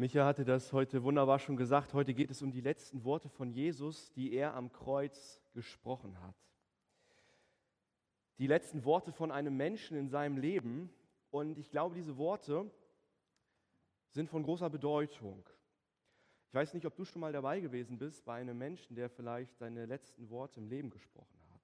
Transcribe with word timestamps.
Micha 0.00 0.24
hatte 0.24 0.46
das 0.46 0.72
heute 0.72 1.02
wunderbar 1.02 1.38
schon 1.38 1.58
gesagt. 1.58 1.92
Heute 1.92 2.14
geht 2.14 2.30
es 2.30 2.40
um 2.40 2.50
die 2.50 2.62
letzten 2.62 3.04
Worte 3.04 3.28
von 3.28 3.50
Jesus, 3.50 4.10
die 4.12 4.32
er 4.32 4.54
am 4.54 4.72
Kreuz 4.72 5.42
gesprochen 5.52 6.18
hat. 6.22 6.34
Die 8.38 8.46
letzten 8.46 8.86
Worte 8.86 9.12
von 9.12 9.30
einem 9.30 9.58
Menschen 9.58 9.98
in 9.98 10.08
seinem 10.08 10.38
Leben. 10.38 10.88
Und 11.30 11.58
ich 11.58 11.70
glaube, 11.70 11.94
diese 11.94 12.16
Worte 12.16 12.70
sind 14.08 14.30
von 14.30 14.42
großer 14.42 14.70
Bedeutung. 14.70 15.46
Ich 16.48 16.54
weiß 16.54 16.72
nicht, 16.72 16.86
ob 16.86 16.96
du 16.96 17.04
schon 17.04 17.20
mal 17.20 17.34
dabei 17.34 17.60
gewesen 17.60 17.98
bist 17.98 18.24
bei 18.24 18.40
einem 18.40 18.56
Menschen, 18.56 18.96
der 18.96 19.10
vielleicht 19.10 19.58
seine 19.58 19.84
letzten 19.84 20.30
Worte 20.30 20.60
im 20.60 20.68
Leben 20.70 20.88
gesprochen 20.88 21.38
hat. 21.52 21.60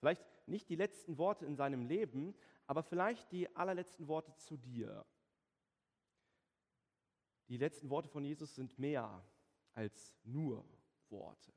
Vielleicht 0.00 0.22
nicht 0.46 0.68
die 0.68 0.76
letzten 0.76 1.16
Worte 1.16 1.46
in 1.46 1.56
seinem 1.56 1.86
Leben, 1.86 2.34
aber 2.66 2.82
vielleicht 2.82 3.32
die 3.32 3.56
allerletzten 3.56 4.08
Worte 4.08 4.36
zu 4.36 4.58
dir. 4.58 5.06
Die 7.48 7.56
letzten 7.56 7.90
Worte 7.90 8.08
von 8.08 8.24
Jesus 8.24 8.54
sind 8.54 8.78
mehr 8.78 9.24
als 9.74 10.16
nur 10.24 10.64
Worte, 11.10 11.52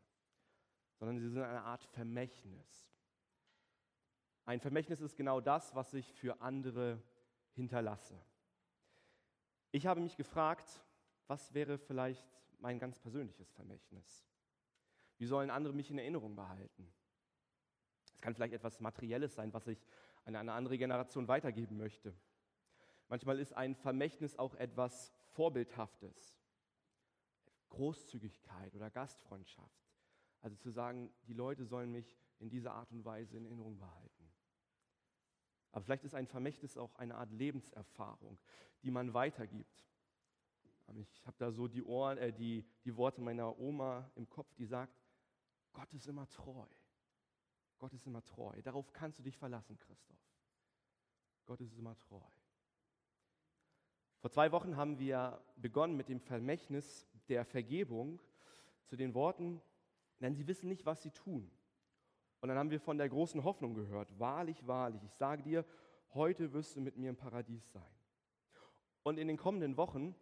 sondern 0.96 1.20
sie 1.20 1.30
sind 1.30 1.41
eine 1.41 1.63
Art 1.63 1.84
Vermächtnis. 1.84 2.90
Ein 4.46 4.60
Vermächtnis 4.60 5.02
ist 5.02 5.16
genau 5.16 5.41
das, 5.41 5.73
was 5.76 5.94
ich 5.94 6.13
für 6.13 6.41
andere 6.41 7.02
hinterlasse. 7.54 8.20
Ich 9.72 9.88
habe 9.88 10.02
mich 10.02 10.16
gefragt, 10.16 10.84
was 11.27 11.54
wäre 11.54 11.77
vielleicht 11.77 12.26
mein 12.60 12.80
ganz 12.80 12.99
persönliches 12.99 13.52
Vermächtnis? 13.52 14.26
Wie 15.18 15.26
sollen 15.26 15.49
andere 15.49 15.74
mich 15.74 15.91
in 15.91 15.98
Erinnerung 15.98 16.35
behalten? 16.35 16.91
Es 18.16 18.21
kann 18.21 18.34
vielleicht 18.34 18.54
etwas 18.54 18.80
Materielles 18.80 19.35
sein, 19.35 19.54
was 19.54 19.68
ich 19.68 19.85
an 20.26 20.35
eine 20.35 20.54
andere 20.54 20.77
Generation 20.77 21.27
weitergeben 21.27 21.77
möchte. 21.77 22.13
Manchmal 23.08 23.40
ist 23.40 23.54
ein 23.54 23.76
Vermächtnis 23.76 24.38
auch 24.38 24.55
etwas 24.55 25.13
Vorbildhaftes, 25.39 26.38
Großzügigkeit 27.70 28.76
oder 28.76 28.90
Gastfreundschaft. 28.90 29.87
Also 30.41 30.57
zu 30.57 30.70
sagen, 30.70 31.13
die 31.29 31.34
Leute 31.34 31.63
sollen 31.63 31.93
mich 31.93 32.18
in 32.40 32.49
dieser 32.49 32.73
Art 32.73 32.91
und 32.91 33.05
Weise 33.05 33.37
in 33.37 33.46
Erinnerung 33.46 33.77
behalten. 33.77 34.34
Aber 35.71 35.85
vielleicht 35.85 36.04
ist 36.04 36.13
ein 36.13 36.27
Vermächtnis 36.27 36.76
auch 36.76 36.93
eine 36.96 37.15
Art 37.15 37.31
Lebenserfahrung, 37.31 38.37
die 38.84 38.91
man 38.91 39.13
weitergibt. 39.13 39.87
Ich 40.98 41.26
habe 41.26 41.37
da 41.37 41.53
so 41.53 41.70
die, 41.70 41.84
Ohren, 41.84 42.18
äh, 42.18 42.34
die, 42.34 42.68
die 42.84 42.98
Worte 42.98 43.21
meiner 43.21 43.57
Oma 43.59 44.12
im 44.15 44.27
Kopf, 44.27 44.53
die 44.55 44.65
sagt, 44.65 45.01
Gott 45.71 45.93
ist 45.93 46.05
immer 46.09 46.27
treu. 46.27 46.68
Gott 47.77 47.93
ist 47.93 48.05
immer 48.05 48.26
treu. 48.26 48.62
Darauf 48.62 48.91
kannst 48.91 49.20
du 49.20 49.24
dich 49.24 49.37
verlassen, 49.37 49.77
Christoph. 49.77 50.20
Gott 51.46 51.62
ist 51.62 51.77
immer 51.77 51.96
treu. 51.96 52.27
Vor 54.20 54.31
zwei 54.31 54.51
Wochen 54.51 54.75
haben 54.75 54.99
wir 54.99 55.41
begonnen 55.55 55.95
mit 55.95 56.09
dem 56.09 56.20
Vermächtnis 56.20 57.07
der 57.29 57.45
Vergebung 57.45 58.21
zu 58.85 58.98
den 58.98 59.13
Worten, 59.13 59.62
denn 60.20 60.35
sie 60.35 60.48
wissen 60.48 60.67
nicht, 60.67 60.85
was 60.85 61.01
sie 61.01 61.12
tun. 61.12 61.49
Und 62.41 62.49
dann 62.49 62.57
haben 62.57 62.71
wir 62.71 62.79
von 62.79 62.97
der 62.97 63.07
großen 63.07 63.43
Hoffnung 63.43 63.73
gehört. 63.73 64.19
Wahrlich, 64.19 64.67
wahrlich, 64.67 65.03
ich 65.03 65.13
sage 65.13 65.44
dir, 65.44 65.66
heute 66.13 66.51
wirst 66.51 66.75
du 66.75 66.81
mit 66.81 66.97
mir 66.97 67.09
im 67.09 67.16
Paradies 67.16 67.72
sein. 67.72 67.95
Und 69.03 69.17
in 69.17 69.28
den 69.28 69.38
kommenden 69.38 69.78
Wochen 69.78 70.16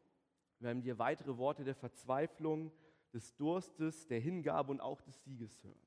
werden 0.59 0.83
wir 0.83 0.99
weitere 0.99 1.37
Worte 1.37 1.63
der 1.63 1.75
Verzweiflung, 1.75 2.71
des 3.13 3.35
Durstes, 3.35 4.05
der 4.07 4.19
Hingabe 4.19 4.71
und 4.71 4.81
auch 4.81 5.01
des 5.01 5.23
Sieges 5.23 5.63
hören. 5.63 5.79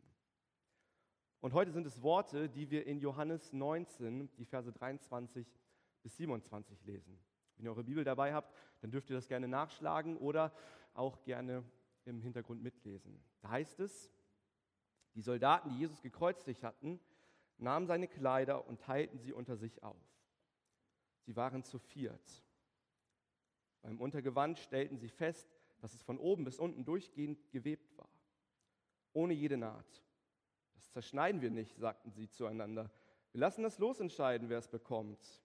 Und 1.41 1.53
heute 1.53 1.71
sind 1.71 1.87
es 1.87 2.03
Worte, 2.03 2.49
die 2.49 2.71
wir 2.71 2.87
in 2.87 2.99
Johannes 2.99 3.53
19, 3.53 4.31
die 4.37 4.45
Verse 4.45 4.73
23 4.73 5.47
bis 6.03 6.17
27 6.17 6.85
lesen. 6.85 7.19
Wenn 7.61 7.67
ihr 7.67 7.73
eure 7.73 7.85
Bibel 7.85 8.05
dabei 8.05 8.33
habt, 8.33 8.57
dann 8.81 8.91
dürft 8.91 9.11
ihr 9.11 9.17
das 9.17 9.29
gerne 9.29 9.47
nachschlagen 9.47 10.17
oder 10.17 10.51
auch 10.95 11.21
gerne 11.25 11.63
im 12.07 12.23
Hintergrund 12.23 12.63
mitlesen. 12.63 13.23
Da 13.43 13.51
heißt 13.51 13.81
es, 13.81 14.11
die 15.15 15.21
Soldaten, 15.21 15.69
die 15.69 15.79
Jesus 15.79 16.01
gekreuzigt 16.01 16.63
hatten, 16.63 16.99
nahmen 17.59 17.87
seine 17.87 18.09
Kleider 18.09 18.67
und 18.67 18.81
teilten 18.81 19.19
sie 19.19 19.35
unter 19.35 19.59
sich 19.59 19.83
auf. 19.83 20.01
Sie 21.27 21.37
waren 21.37 21.63
zu 21.63 21.79
viert. 21.79 22.43
Beim 23.83 24.01
Untergewand 24.01 24.59
stellten 24.59 24.97
sie 24.97 25.11
fest, 25.11 25.47
dass 25.83 25.93
es 25.93 26.01
von 26.01 26.17
oben 26.17 26.45
bis 26.45 26.59
unten 26.59 26.87
durchgehend 26.87 27.51
gewebt 27.51 27.95
war, 27.99 28.09
ohne 29.13 29.35
jede 29.35 29.59
Naht. 29.59 30.03
Das 30.77 30.91
zerschneiden 30.93 31.43
wir 31.43 31.51
nicht, 31.51 31.77
sagten 31.77 32.11
sie 32.11 32.31
zueinander. 32.31 32.91
Wir 33.33 33.41
lassen 33.41 33.63
das 33.63 33.79
losentscheiden, 33.79 34.49
wer 34.49 34.61
es 34.61 34.69
bekommt 34.69 35.43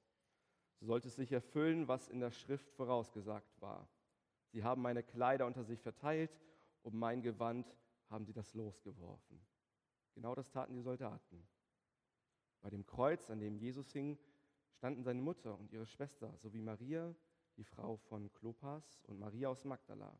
so 0.79 0.85
sollte 0.85 1.07
es 1.07 1.15
sich 1.15 1.31
erfüllen, 1.31 1.87
was 1.87 2.09
in 2.09 2.19
der 2.19 2.31
Schrift 2.31 2.69
vorausgesagt 2.71 3.61
war. 3.61 3.87
Sie 4.47 4.63
haben 4.63 4.81
meine 4.81 5.03
Kleider 5.03 5.45
unter 5.45 5.63
sich 5.63 5.81
verteilt, 5.81 6.39
um 6.81 6.97
mein 6.97 7.21
Gewand 7.21 7.75
haben 8.09 8.25
sie 8.25 8.33
das 8.33 8.53
losgeworfen. 8.53 9.41
Genau 10.13 10.35
das 10.35 10.49
taten 10.49 10.73
die 10.73 10.81
Soldaten. 10.81 11.47
Bei 12.61 12.69
dem 12.69 12.85
Kreuz, 12.85 13.29
an 13.29 13.39
dem 13.39 13.57
Jesus 13.57 13.91
hing, 13.91 14.17
standen 14.71 15.03
seine 15.03 15.21
Mutter 15.21 15.57
und 15.57 15.71
ihre 15.71 15.85
Schwester 15.85 16.35
sowie 16.37 16.61
Maria, 16.61 17.15
die 17.57 17.63
Frau 17.63 17.97
von 17.97 18.31
Klopas 18.33 19.03
und 19.05 19.19
Maria 19.19 19.49
aus 19.49 19.65
Magdala. 19.65 20.17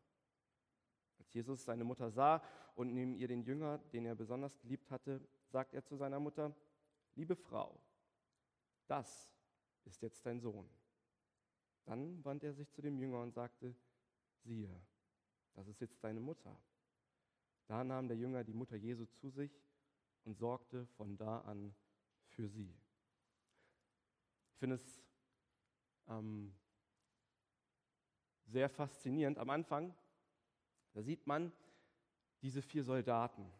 Als 1.18 1.32
Jesus 1.32 1.64
seine 1.64 1.84
Mutter 1.84 2.10
sah 2.10 2.42
und 2.74 2.92
neben 2.92 3.14
ihr 3.14 3.28
den 3.28 3.42
Jünger, 3.42 3.78
den 3.92 4.04
er 4.04 4.14
besonders 4.14 4.58
geliebt 4.58 4.90
hatte, 4.90 5.26
sagt 5.48 5.74
er 5.74 5.84
zu 5.84 5.96
seiner 5.96 6.20
Mutter, 6.20 6.54
liebe 7.14 7.36
Frau, 7.36 7.80
das 8.86 9.35
ist 9.86 10.02
jetzt 10.02 10.24
dein 10.26 10.40
Sohn. 10.40 10.68
Dann 11.84 12.24
wandte 12.24 12.46
er 12.46 12.52
sich 12.54 12.70
zu 12.70 12.82
dem 12.82 12.98
Jünger 12.98 13.20
und 13.20 13.32
sagte, 13.32 13.74
siehe, 14.42 14.80
das 15.54 15.68
ist 15.68 15.80
jetzt 15.80 16.02
deine 16.02 16.20
Mutter. 16.20 16.56
Da 17.66 17.82
nahm 17.84 18.08
der 18.08 18.16
Jünger 18.16 18.44
die 18.44 18.52
Mutter 18.52 18.76
Jesu 18.76 19.06
zu 19.06 19.30
sich 19.30 19.52
und 20.24 20.36
sorgte 20.36 20.86
von 20.96 21.16
da 21.16 21.40
an 21.40 21.74
für 22.28 22.48
sie. 22.48 22.74
Ich 24.52 24.58
finde 24.58 24.76
es 24.76 25.02
ähm, 26.08 26.54
sehr 28.44 28.68
faszinierend. 28.68 29.38
Am 29.38 29.50
Anfang, 29.50 29.94
da 30.92 31.02
sieht 31.02 31.26
man 31.26 31.52
diese 32.42 32.62
vier 32.62 32.84
Soldaten. 32.84 33.52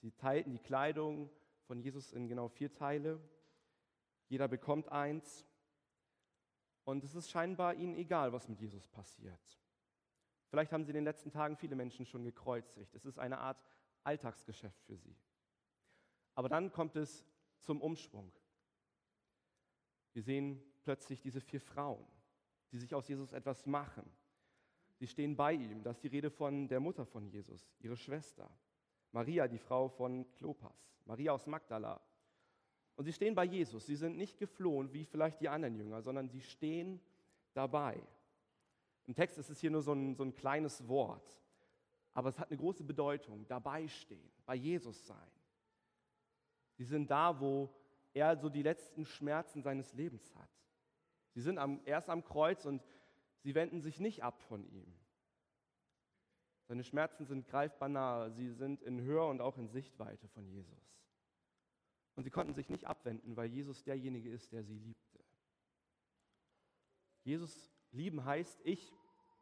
Sie 0.00 0.12
teilten 0.12 0.52
die 0.52 0.58
Kleidung 0.58 1.30
von 1.66 1.80
Jesus 1.80 2.12
in 2.12 2.28
genau 2.28 2.48
vier 2.48 2.72
Teile. 2.72 3.20
Jeder 4.28 4.48
bekommt 4.48 4.90
eins. 4.90 5.46
Und 6.84 7.04
es 7.04 7.14
ist 7.14 7.30
scheinbar 7.30 7.74
ihnen 7.74 7.94
egal, 7.94 8.32
was 8.32 8.48
mit 8.48 8.60
Jesus 8.60 8.88
passiert. 8.88 9.60
Vielleicht 10.48 10.72
haben 10.72 10.84
sie 10.84 10.90
in 10.90 10.96
den 10.96 11.04
letzten 11.04 11.30
Tagen 11.30 11.56
viele 11.56 11.76
Menschen 11.76 12.04
schon 12.04 12.24
gekreuzigt. 12.24 12.94
Es 12.94 13.04
ist 13.04 13.18
eine 13.18 13.38
Art 13.38 13.62
Alltagsgeschäft 14.04 14.82
für 14.84 14.96
sie. 14.96 15.16
Aber 16.34 16.48
dann 16.48 16.72
kommt 16.72 16.96
es 16.96 17.24
zum 17.60 17.80
Umschwung. 17.80 18.32
Wir 20.12 20.22
sehen 20.22 20.62
plötzlich 20.82 21.20
diese 21.20 21.40
vier 21.40 21.60
Frauen, 21.60 22.04
die 22.70 22.78
sich 22.78 22.94
aus 22.94 23.08
Jesus 23.08 23.32
etwas 23.32 23.64
machen. 23.66 24.04
Sie 24.98 25.06
stehen 25.06 25.36
bei 25.36 25.52
ihm. 25.52 25.82
Das 25.82 25.96
ist 25.96 26.04
die 26.04 26.08
Rede 26.08 26.30
von 26.30 26.68
der 26.68 26.80
Mutter 26.80 27.06
von 27.06 27.26
Jesus, 27.26 27.74
ihre 27.80 27.96
Schwester. 27.96 28.50
Maria, 29.12 29.48
die 29.48 29.58
Frau 29.58 29.88
von 29.88 30.30
Klopas. 30.32 31.00
Maria 31.04 31.32
aus 31.32 31.46
Magdala. 31.46 32.00
Und 32.96 33.04
sie 33.04 33.12
stehen 33.12 33.34
bei 33.34 33.44
Jesus. 33.44 33.86
Sie 33.86 33.96
sind 33.96 34.16
nicht 34.16 34.38
geflohen 34.38 34.92
wie 34.92 35.04
vielleicht 35.04 35.40
die 35.40 35.48
anderen 35.48 35.74
Jünger, 35.74 36.02
sondern 36.02 36.28
sie 36.28 36.40
stehen 36.40 37.00
dabei. 37.54 38.00
Im 39.06 39.14
Text 39.14 39.38
ist 39.38 39.50
es 39.50 39.60
hier 39.60 39.70
nur 39.70 39.82
so 39.82 39.92
ein, 39.92 40.14
so 40.14 40.22
ein 40.22 40.34
kleines 40.34 40.86
Wort, 40.88 41.42
aber 42.14 42.28
es 42.28 42.38
hat 42.38 42.50
eine 42.50 42.58
große 42.58 42.84
Bedeutung. 42.84 43.46
Dabei 43.48 43.88
stehen, 43.88 44.30
bei 44.46 44.54
Jesus 44.54 45.06
sein. 45.06 45.30
Sie 46.74 46.84
sind 46.84 47.10
da, 47.10 47.40
wo 47.40 47.70
er 48.14 48.36
so 48.36 48.48
die 48.48 48.62
letzten 48.62 49.04
Schmerzen 49.04 49.62
seines 49.62 49.92
Lebens 49.94 50.34
hat. 50.36 50.48
Sie 51.34 51.40
sind 51.40 51.58
am, 51.58 51.80
erst 51.84 52.10
am 52.10 52.24
Kreuz 52.24 52.64
und 52.66 52.82
sie 53.40 53.54
wenden 53.54 53.80
sich 53.80 54.00
nicht 54.00 54.22
ab 54.22 54.40
von 54.42 54.64
ihm. 54.70 54.92
Seine 56.68 56.84
Schmerzen 56.84 57.24
sind 57.24 57.46
greifbar 57.46 57.88
nahe, 57.88 58.30
sie 58.30 58.50
sind 58.50 58.82
in 58.82 59.00
Hör- 59.00 59.28
und 59.28 59.40
auch 59.40 59.58
in 59.58 59.68
Sichtweite 59.68 60.28
von 60.28 60.46
Jesus. 60.46 61.01
Und 62.14 62.24
sie 62.24 62.30
konnten 62.30 62.54
sich 62.54 62.68
nicht 62.68 62.84
abwenden, 62.84 63.36
weil 63.36 63.50
Jesus 63.50 63.82
derjenige 63.82 64.30
ist, 64.30 64.52
der 64.52 64.62
sie 64.64 64.78
liebte. 64.78 65.18
Jesus 67.24 67.70
lieben 67.92 68.24
heißt, 68.24 68.60
ich 68.64 68.92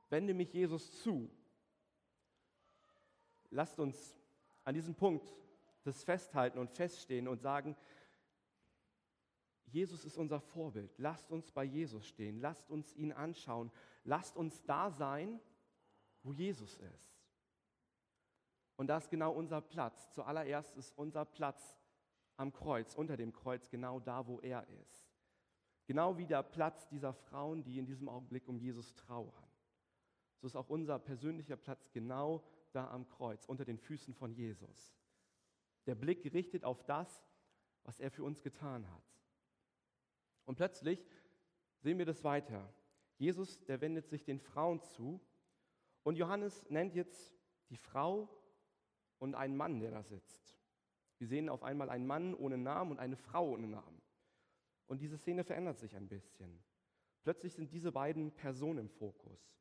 wende 0.09 0.35
mich 0.35 0.53
Jesus 0.53 1.03
zu. 1.03 1.31
Lasst 3.51 3.79
uns 3.79 4.17
an 4.65 4.75
diesem 4.75 4.95
Punkt 4.95 5.35
das 5.83 6.05
festhalten 6.05 6.59
und 6.59 6.71
feststehen 6.71 7.27
und 7.27 7.41
sagen, 7.41 7.77
Jesus 9.67 10.05
ist 10.05 10.19
unser 10.19 10.41
Vorbild. 10.41 10.93
Lasst 10.99 11.31
uns 11.31 11.51
bei 11.53 11.65
Jesus 11.65 12.07
stehen. 12.07 12.41
Lasst 12.41 12.69
uns 12.71 12.95
ihn 12.95 13.13
anschauen. 13.13 13.71
Lasst 14.05 14.37
uns 14.37 14.63
da 14.65 14.91
sein, 14.91 15.41
wo 16.23 16.33
Jesus 16.33 16.77
ist. 16.77 17.21
Und 18.77 18.89
da 18.89 18.99
ist 18.99 19.11
genau 19.11 19.33
unser 19.33 19.61
Platz. 19.61 20.11
Zuallererst 20.13 20.77
ist 20.77 20.97
unser 20.97 21.25
Platz 21.25 21.80
am 22.41 22.53
Kreuz, 22.53 22.95
unter 22.95 23.17
dem 23.19 23.33
Kreuz, 23.33 23.69
genau 23.69 24.01
da, 24.01 24.27
wo 24.27 24.41
er 24.41 24.67
ist. 24.83 25.07
Genau 25.87 26.17
wie 26.17 26.27
der 26.27 26.43
Platz 26.43 26.89
dieser 26.89 27.13
Frauen, 27.13 27.63
die 27.63 27.79
in 27.79 27.85
diesem 27.85 28.09
Augenblick 28.09 28.49
um 28.49 28.59
Jesus 28.59 28.95
trauern. 28.95 29.51
so 30.41 30.47
ist 30.47 30.57
auch 30.57 30.71
unser 30.71 30.99
persönlicher 30.99 31.57
Platz 31.57 31.91
genau 31.93 32.43
da 32.73 32.89
am 32.91 33.07
Kreuz, 33.09 33.45
unter 33.45 33.65
den 33.65 33.77
Füßen 33.77 34.15
von 34.15 34.33
Jesus. 34.33 34.97
Der 35.87 35.95
Blick 35.95 36.23
gerichtet 36.23 36.65
auf 36.65 36.83
das, 36.85 37.29
was 37.85 38.01
er 38.01 38.11
für 38.11 38.25
uns 38.25 38.43
getan 38.43 38.89
hat. 38.91 39.03
Und 40.47 40.57
plötzlich 40.57 41.05
sehen 41.81 41.99
wir 41.99 42.07
das 42.07 42.25
weiter. 42.25 42.73
Jesus, 43.19 43.63
der 43.67 43.83
wendet 43.83 44.09
sich 44.09 44.25
den 44.25 44.41
Frauen 44.41 44.81
zu 44.81 45.21
und 46.05 46.17
Johannes 46.17 46.65
nennt 46.71 46.95
jetzt 46.95 47.35
die 47.69 47.77
Frau 47.77 48.29
und 49.19 49.35
einen 49.35 49.57
Mann, 49.57 49.81
der 49.81 49.91
da 49.91 50.03
sitzt. 50.03 50.60
Wir 51.21 51.27
sehen 51.27 51.51
auf 51.51 51.63
einmal 51.63 51.91
einen 51.91 52.07
Mann 52.07 52.35
ohne 52.35 52.57
Namen 52.57 52.93
und 52.93 52.99
eine 52.99 53.17
Frau 53.17 53.51
ohne 53.51 53.67
Namen. 53.67 54.01
Und 54.87 55.03
diese 55.03 55.19
Szene 55.19 55.45
verändert 55.45 55.79
sich 55.79 55.95
ein 55.95 56.09
bisschen. 56.09 56.65
Plötzlich 57.23 57.53
sind 57.53 57.71
diese 57.73 57.93
beiden 57.93 58.33
Personen 58.33 58.79
im 58.79 58.89
Fokus. 58.89 59.55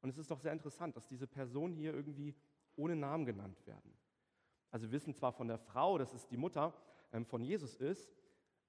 Und 0.00 0.08
es 0.08 0.16
ist 0.16 0.30
doch 0.30 0.40
sehr 0.40 0.52
interessant, 0.52 0.96
dass 0.96 1.06
diese 1.06 1.26
Personen 1.26 1.74
hier 1.74 1.92
irgendwie 1.92 2.34
ohne 2.74 2.96
Namen 2.96 3.26
genannt 3.26 3.66
werden. 3.66 3.92
Also 4.70 4.86
wir 4.86 4.92
wissen 4.92 5.14
zwar 5.14 5.32
von 5.32 5.46
der 5.46 5.58
Frau, 5.58 5.98
dass 5.98 6.14
es 6.14 6.26
die 6.26 6.38
Mutter 6.38 6.74
ähm, 7.12 7.26
von 7.26 7.42
Jesus 7.42 7.74
ist, 7.74 8.10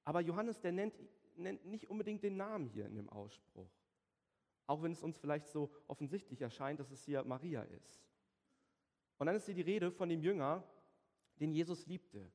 aber 0.03 0.19
Johannes, 0.19 0.59
der 0.59 0.73
nennt, 0.73 0.99
nennt 1.37 1.65
nicht 1.65 1.89
unbedingt 1.89 2.23
den 2.23 2.35
Namen 2.35 2.67
hier 2.67 2.85
in 2.85 2.95
dem 2.95 3.09
Ausspruch. 3.09 3.71
Auch 4.67 4.83
wenn 4.83 4.91
es 4.91 5.03
uns 5.03 5.17
vielleicht 5.17 5.47
so 5.47 5.71
offensichtlich 5.87 6.41
erscheint, 6.41 6.81
dass 6.81 6.91
es 6.91 7.03
hier 7.03 7.23
Maria 7.23 7.63
ist. 7.63 8.03
Und 9.17 9.27
dann 9.27 9.35
ist 9.35 9.45
hier 9.45 9.55
die 9.55 9.61
Rede 9.61 9.91
von 9.91 10.09
dem 10.09 10.21
Jünger, 10.21 10.63
den 11.39 11.51
Jesus 11.51 11.85
liebte. 11.85 12.31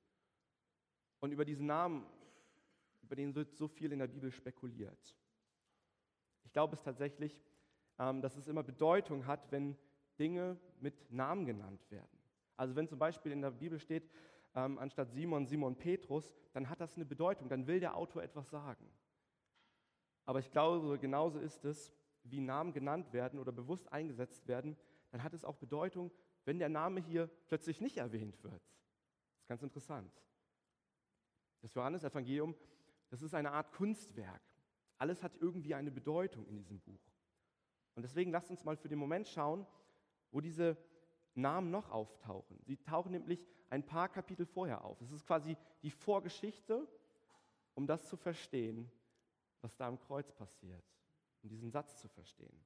Und 1.20 1.32
über 1.32 1.44
diesen 1.44 1.66
Namen, 1.66 2.06
über 3.02 3.16
den 3.16 3.34
wird 3.34 3.54
so 3.54 3.68
viel 3.68 3.92
in 3.92 3.98
der 3.98 4.06
Bibel 4.06 4.30
spekuliert. 4.30 5.16
Ich 6.44 6.52
glaube 6.52 6.74
es 6.74 6.82
tatsächlich, 6.82 7.42
ähm, 7.98 8.20
dass 8.22 8.36
es 8.36 8.48
immer 8.48 8.62
Bedeutung 8.62 9.26
hat, 9.26 9.50
wenn 9.50 9.76
Dinge 10.18 10.58
mit 10.80 11.10
Namen 11.10 11.46
genannt 11.46 11.90
werden. 11.90 12.18
Also 12.56 12.76
wenn 12.76 12.88
zum 12.88 12.98
Beispiel 12.98 13.32
in 13.32 13.42
der 13.42 13.50
Bibel 13.50 13.78
steht, 13.78 14.08
ähm, 14.54 14.78
anstatt 14.78 15.10
Simon, 15.12 15.46
Simon 15.46 15.76
Petrus, 15.76 16.32
dann 16.52 16.68
hat 16.68 16.80
das 16.80 16.94
eine 16.94 17.04
Bedeutung, 17.04 17.48
dann 17.48 17.66
will 17.66 17.80
der 17.80 17.96
Autor 17.96 18.22
etwas 18.22 18.48
sagen. 18.50 18.86
Aber 20.24 20.38
ich 20.38 20.50
glaube, 20.50 20.98
genauso 20.98 21.38
ist 21.38 21.64
es, 21.64 21.92
wie 22.22 22.40
Namen 22.40 22.72
genannt 22.72 23.12
werden 23.12 23.38
oder 23.38 23.52
bewusst 23.52 23.92
eingesetzt 23.92 24.46
werden, 24.48 24.76
dann 25.10 25.22
hat 25.22 25.34
es 25.34 25.44
auch 25.44 25.56
Bedeutung, 25.56 26.10
wenn 26.44 26.58
der 26.58 26.68
Name 26.68 27.00
hier 27.00 27.28
plötzlich 27.46 27.80
nicht 27.80 27.98
erwähnt 27.98 28.42
wird. 28.42 28.62
Ist 29.44 29.48
ganz 29.48 29.62
interessant. 29.62 30.10
Das 31.60 31.74
Johannesevangelium, 31.74 32.54
das 33.10 33.20
ist 33.20 33.34
eine 33.34 33.52
Art 33.52 33.72
Kunstwerk. 33.72 34.40
Alles 34.96 35.22
hat 35.22 35.36
irgendwie 35.38 35.74
eine 35.74 35.90
Bedeutung 35.90 36.46
in 36.46 36.56
diesem 36.56 36.80
Buch. 36.80 37.12
Und 37.94 38.04
deswegen 38.04 38.30
lasst 38.30 38.48
uns 38.48 38.64
mal 38.64 38.78
für 38.78 38.88
den 38.88 38.98
Moment 38.98 39.28
schauen, 39.28 39.66
wo 40.30 40.40
diese 40.40 40.78
Namen 41.34 41.70
noch 41.70 41.90
auftauchen. 41.90 42.58
Sie 42.64 42.78
tauchen 42.78 43.12
nämlich 43.12 43.46
ein 43.68 43.84
paar 43.84 44.08
Kapitel 44.08 44.46
vorher 44.46 44.82
auf. 44.82 44.98
Es 45.02 45.10
ist 45.10 45.26
quasi 45.26 45.58
die 45.82 45.90
Vorgeschichte, 45.90 46.88
um 47.74 47.86
das 47.86 48.08
zu 48.08 48.16
verstehen, 48.16 48.90
was 49.60 49.76
da 49.76 49.88
am 49.88 50.00
Kreuz 50.00 50.32
passiert, 50.32 50.84
um 51.42 51.50
diesen 51.50 51.70
Satz 51.70 52.00
zu 52.00 52.08
verstehen. 52.08 52.64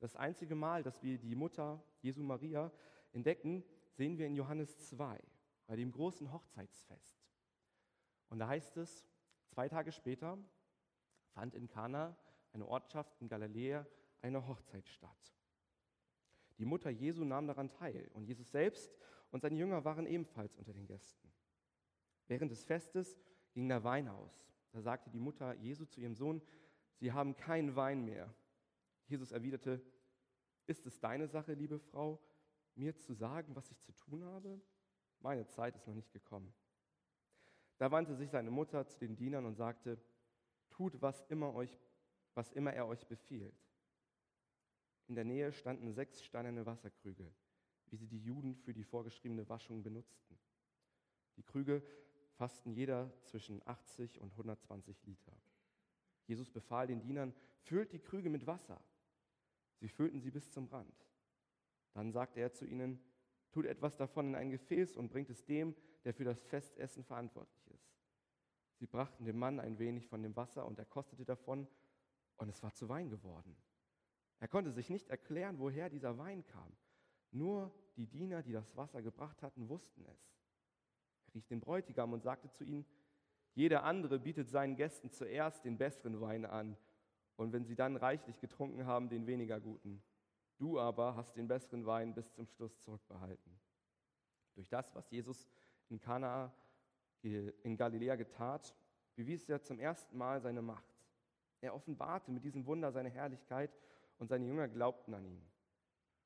Das 0.00 0.16
einzige 0.16 0.54
Mal, 0.54 0.82
dass 0.82 1.02
wir 1.02 1.16
die 1.16 1.34
Mutter 1.34 1.82
Jesu 2.02 2.22
Maria 2.22 2.70
entdecken, 3.12 3.64
sehen 3.92 4.18
wir 4.18 4.26
in 4.26 4.34
Johannes 4.34 4.78
2, 4.88 5.20
bei 5.66 5.76
dem 5.76 5.92
großen 5.92 6.32
Hochzeitsfest. 6.32 7.20
Und 8.28 8.38
da 8.38 8.48
heißt 8.48 8.76
es, 8.76 9.04
zwei 9.48 9.68
Tage 9.68 9.92
später 9.92 10.38
fand 11.32 11.54
in 11.54 11.68
Kana, 11.68 12.16
eine 12.52 12.66
Ortschaft 12.66 13.20
in 13.20 13.28
Galiläa, 13.28 13.86
eine 14.22 14.46
Hochzeit 14.46 14.88
statt. 14.88 15.34
Die 16.58 16.64
Mutter 16.64 16.90
Jesu 16.90 17.24
nahm 17.24 17.46
daran 17.46 17.68
teil 17.68 18.10
und 18.12 18.24
Jesus 18.24 18.50
selbst 18.50 18.94
und 19.30 19.40
seine 19.40 19.56
Jünger 19.56 19.84
waren 19.84 20.06
ebenfalls 20.06 20.56
unter 20.56 20.72
den 20.72 20.86
Gästen. 20.86 21.32
Während 22.26 22.50
des 22.50 22.64
Festes 22.64 23.18
ging 23.52 23.68
der 23.68 23.82
Wein 23.82 24.08
aus. 24.08 24.52
Da 24.72 24.80
sagte 24.80 25.10
die 25.10 25.18
Mutter 25.18 25.54
Jesu 25.54 25.84
zu 25.84 26.00
ihrem 26.00 26.14
Sohn, 26.14 26.42
Sie 26.96 27.12
haben 27.12 27.36
keinen 27.36 27.76
Wein 27.76 28.04
mehr. 28.04 28.32
Jesus 29.06 29.32
erwiderte, 29.32 29.80
Ist 30.66 30.86
es 30.86 31.00
deine 31.00 31.26
Sache, 31.26 31.54
liebe 31.54 31.78
Frau, 31.78 32.20
mir 32.76 32.96
zu 32.96 33.12
sagen, 33.12 33.54
was 33.56 33.70
ich 33.70 33.80
zu 33.80 33.92
tun 33.92 34.24
habe? 34.24 34.60
Meine 35.20 35.46
Zeit 35.46 35.76
ist 35.76 35.86
noch 35.86 35.94
nicht 35.94 36.12
gekommen. 36.12 36.52
Da 37.78 37.90
wandte 37.90 38.14
sich 38.14 38.30
seine 38.30 38.50
Mutter 38.50 38.86
zu 38.86 38.98
den 38.98 39.16
Dienern 39.16 39.46
und 39.46 39.54
sagte, 39.54 39.98
Tut, 40.70 41.02
was 41.02 41.22
immer, 41.28 41.54
euch, 41.54 41.78
was 42.34 42.52
immer 42.52 42.72
er 42.72 42.86
euch 42.86 43.06
befiehlt. 43.06 43.54
In 45.08 45.14
der 45.14 45.24
Nähe 45.24 45.52
standen 45.52 45.92
sechs 45.92 46.22
steinerne 46.22 46.64
Wasserkrüge, 46.64 47.32
wie 47.86 47.96
sie 47.96 48.06
die 48.06 48.22
Juden 48.22 48.54
für 48.54 48.72
die 48.72 48.84
vorgeschriebene 48.84 49.48
Waschung 49.48 49.82
benutzten. 49.82 50.38
Die 51.36 51.42
Krüge 51.42 51.82
fassten 52.34 52.72
jeder 52.72 53.12
zwischen 53.24 53.60
80 53.66 54.20
und 54.20 54.30
120 54.30 55.04
Liter. 55.04 55.36
Jesus 56.26 56.48
befahl 56.48 56.86
den 56.86 57.00
Dienern, 57.00 57.34
füllt 57.58 57.92
die 57.92 57.98
Krüge 57.98 58.30
mit 58.30 58.46
Wasser. 58.46 58.80
Sie 59.80 59.88
füllten 59.88 60.20
sie 60.20 60.30
bis 60.30 60.50
zum 60.50 60.66
Rand. 60.68 61.09
Dann 61.92 62.12
sagte 62.12 62.40
er 62.40 62.52
zu 62.52 62.64
ihnen, 62.64 63.00
tut 63.50 63.66
etwas 63.66 63.96
davon 63.96 64.28
in 64.28 64.34
ein 64.34 64.50
Gefäß 64.50 64.96
und 64.96 65.10
bringt 65.10 65.30
es 65.30 65.44
dem, 65.44 65.74
der 66.04 66.14
für 66.14 66.24
das 66.24 66.42
Festessen 66.42 67.04
verantwortlich 67.04 67.66
ist. 67.68 67.90
Sie 68.76 68.86
brachten 68.86 69.24
dem 69.24 69.38
Mann 69.38 69.60
ein 69.60 69.78
wenig 69.78 70.06
von 70.08 70.22
dem 70.22 70.34
Wasser 70.36 70.64
und 70.66 70.78
er 70.78 70.86
kostete 70.86 71.24
davon 71.24 71.68
und 72.36 72.48
es 72.48 72.62
war 72.62 72.72
zu 72.72 72.88
Wein 72.88 73.10
geworden. 73.10 73.56
Er 74.38 74.48
konnte 74.48 74.72
sich 74.72 74.88
nicht 74.88 75.10
erklären, 75.10 75.58
woher 75.58 75.90
dieser 75.90 76.16
Wein 76.16 76.46
kam. 76.46 76.72
Nur 77.30 77.74
die 77.96 78.06
Diener, 78.06 78.42
die 78.42 78.52
das 78.52 78.76
Wasser 78.76 79.02
gebracht 79.02 79.42
hatten, 79.42 79.68
wussten 79.68 80.04
es. 80.06 80.32
Er 81.26 81.34
rief 81.34 81.46
den 81.46 81.60
Bräutigam 81.60 82.12
und 82.14 82.22
sagte 82.22 82.50
zu 82.50 82.64
ihnen, 82.64 82.86
jeder 83.54 83.84
andere 83.84 84.18
bietet 84.18 84.48
seinen 84.48 84.76
Gästen 84.76 85.10
zuerst 85.10 85.64
den 85.64 85.76
besseren 85.76 86.20
Wein 86.20 86.46
an 86.46 86.76
und 87.36 87.52
wenn 87.52 87.64
sie 87.64 87.74
dann 87.74 87.96
reichlich 87.96 88.38
getrunken 88.40 88.86
haben, 88.86 89.08
den 89.08 89.26
weniger 89.26 89.60
guten. 89.60 90.02
Du 90.60 90.78
aber 90.78 91.16
hast 91.16 91.38
den 91.38 91.48
besseren 91.48 91.86
Wein 91.86 92.12
bis 92.14 92.30
zum 92.34 92.46
Schluss 92.46 92.78
zurückbehalten. 92.80 93.58
Durch 94.54 94.68
das, 94.68 94.94
was 94.94 95.10
Jesus 95.10 95.48
in 95.88 95.98
Kana 95.98 96.54
in 97.22 97.78
Galiläa 97.78 98.16
getat, 98.16 98.76
bewies 99.14 99.48
er 99.48 99.62
zum 99.62 99.78
ersten 99.78 100.18
Mal 100.18 100.42
seine 100.42 100.60
Macht. 100.60 100.84
Er 101.62 101.74
offenbarte 101.74 102.30
mit 102.30 102.44
diesem 102.44 102.66
Wunder 102.66 102.92
seine 102.92 103.08
Herrlichkeit 103.08 103.74
und 104.18 104.28
seine 104.28 104.44
Jünger 104.44 104.68
glaubten 104.68 105.14
an 105.14 105.24
ihn. 105.24 105.42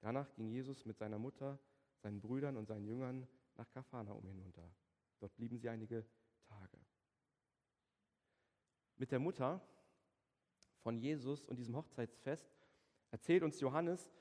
Danach 0.01 0.35
ging 0.35 0.49
Jesus 0.49 0.85
mit 0.85 0.99
seiner 0.99 1.19
Mutter, 1.19 1.61
seinen 2.03 2.21
Brüdern 2.21 2.57
und 2.57 2.67
seinen 2.67 2.87
Jüngern 2.87 3.29
nach 3.55 3.71
Kapharnaum 3.71 4.27
hinunter. 4.27 4.69
Dort 5.21 5.37
blieben 5.37 5.59
sie 5.59 5.69
einige 5.69 6.05
Tage. 6.49 6.79
Mit 8.97 9.13
der 9.13 9.21
Mutter 9.21 9.61
von 10.81 10.99
Jesus 10.99 11.45
und 11.45 11.57
diesem 11.57 11.77
Hochzeitsfest 11.77 12.51
erzählt 13.13 13.45
uns 13.45 13.61
Johannes, 13.61 14.13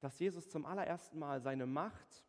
dass 0.00 0.18
Jesus 0.18 0.48
zum 0.48 0.66
allerersten 0.66 1.18
Mal 1.18 1.40
seine 1.40 1.66
Macht 1.66 2.24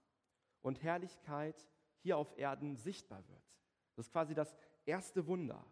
und 0.62 0.82
Herrlichkeit 0.84 1.68
hier 2.00 2.18
auf 2.18 2.38
Erden 2.38 2.76
sichtbar 2.76 3.28
wird. 3.28 3.60
Das 3.96 4.08
ist 4.08 4.12
quasi 4.12 4.34
das 4.34 4.56
erste 4.86 5.28
Wunder. 5.28 5.64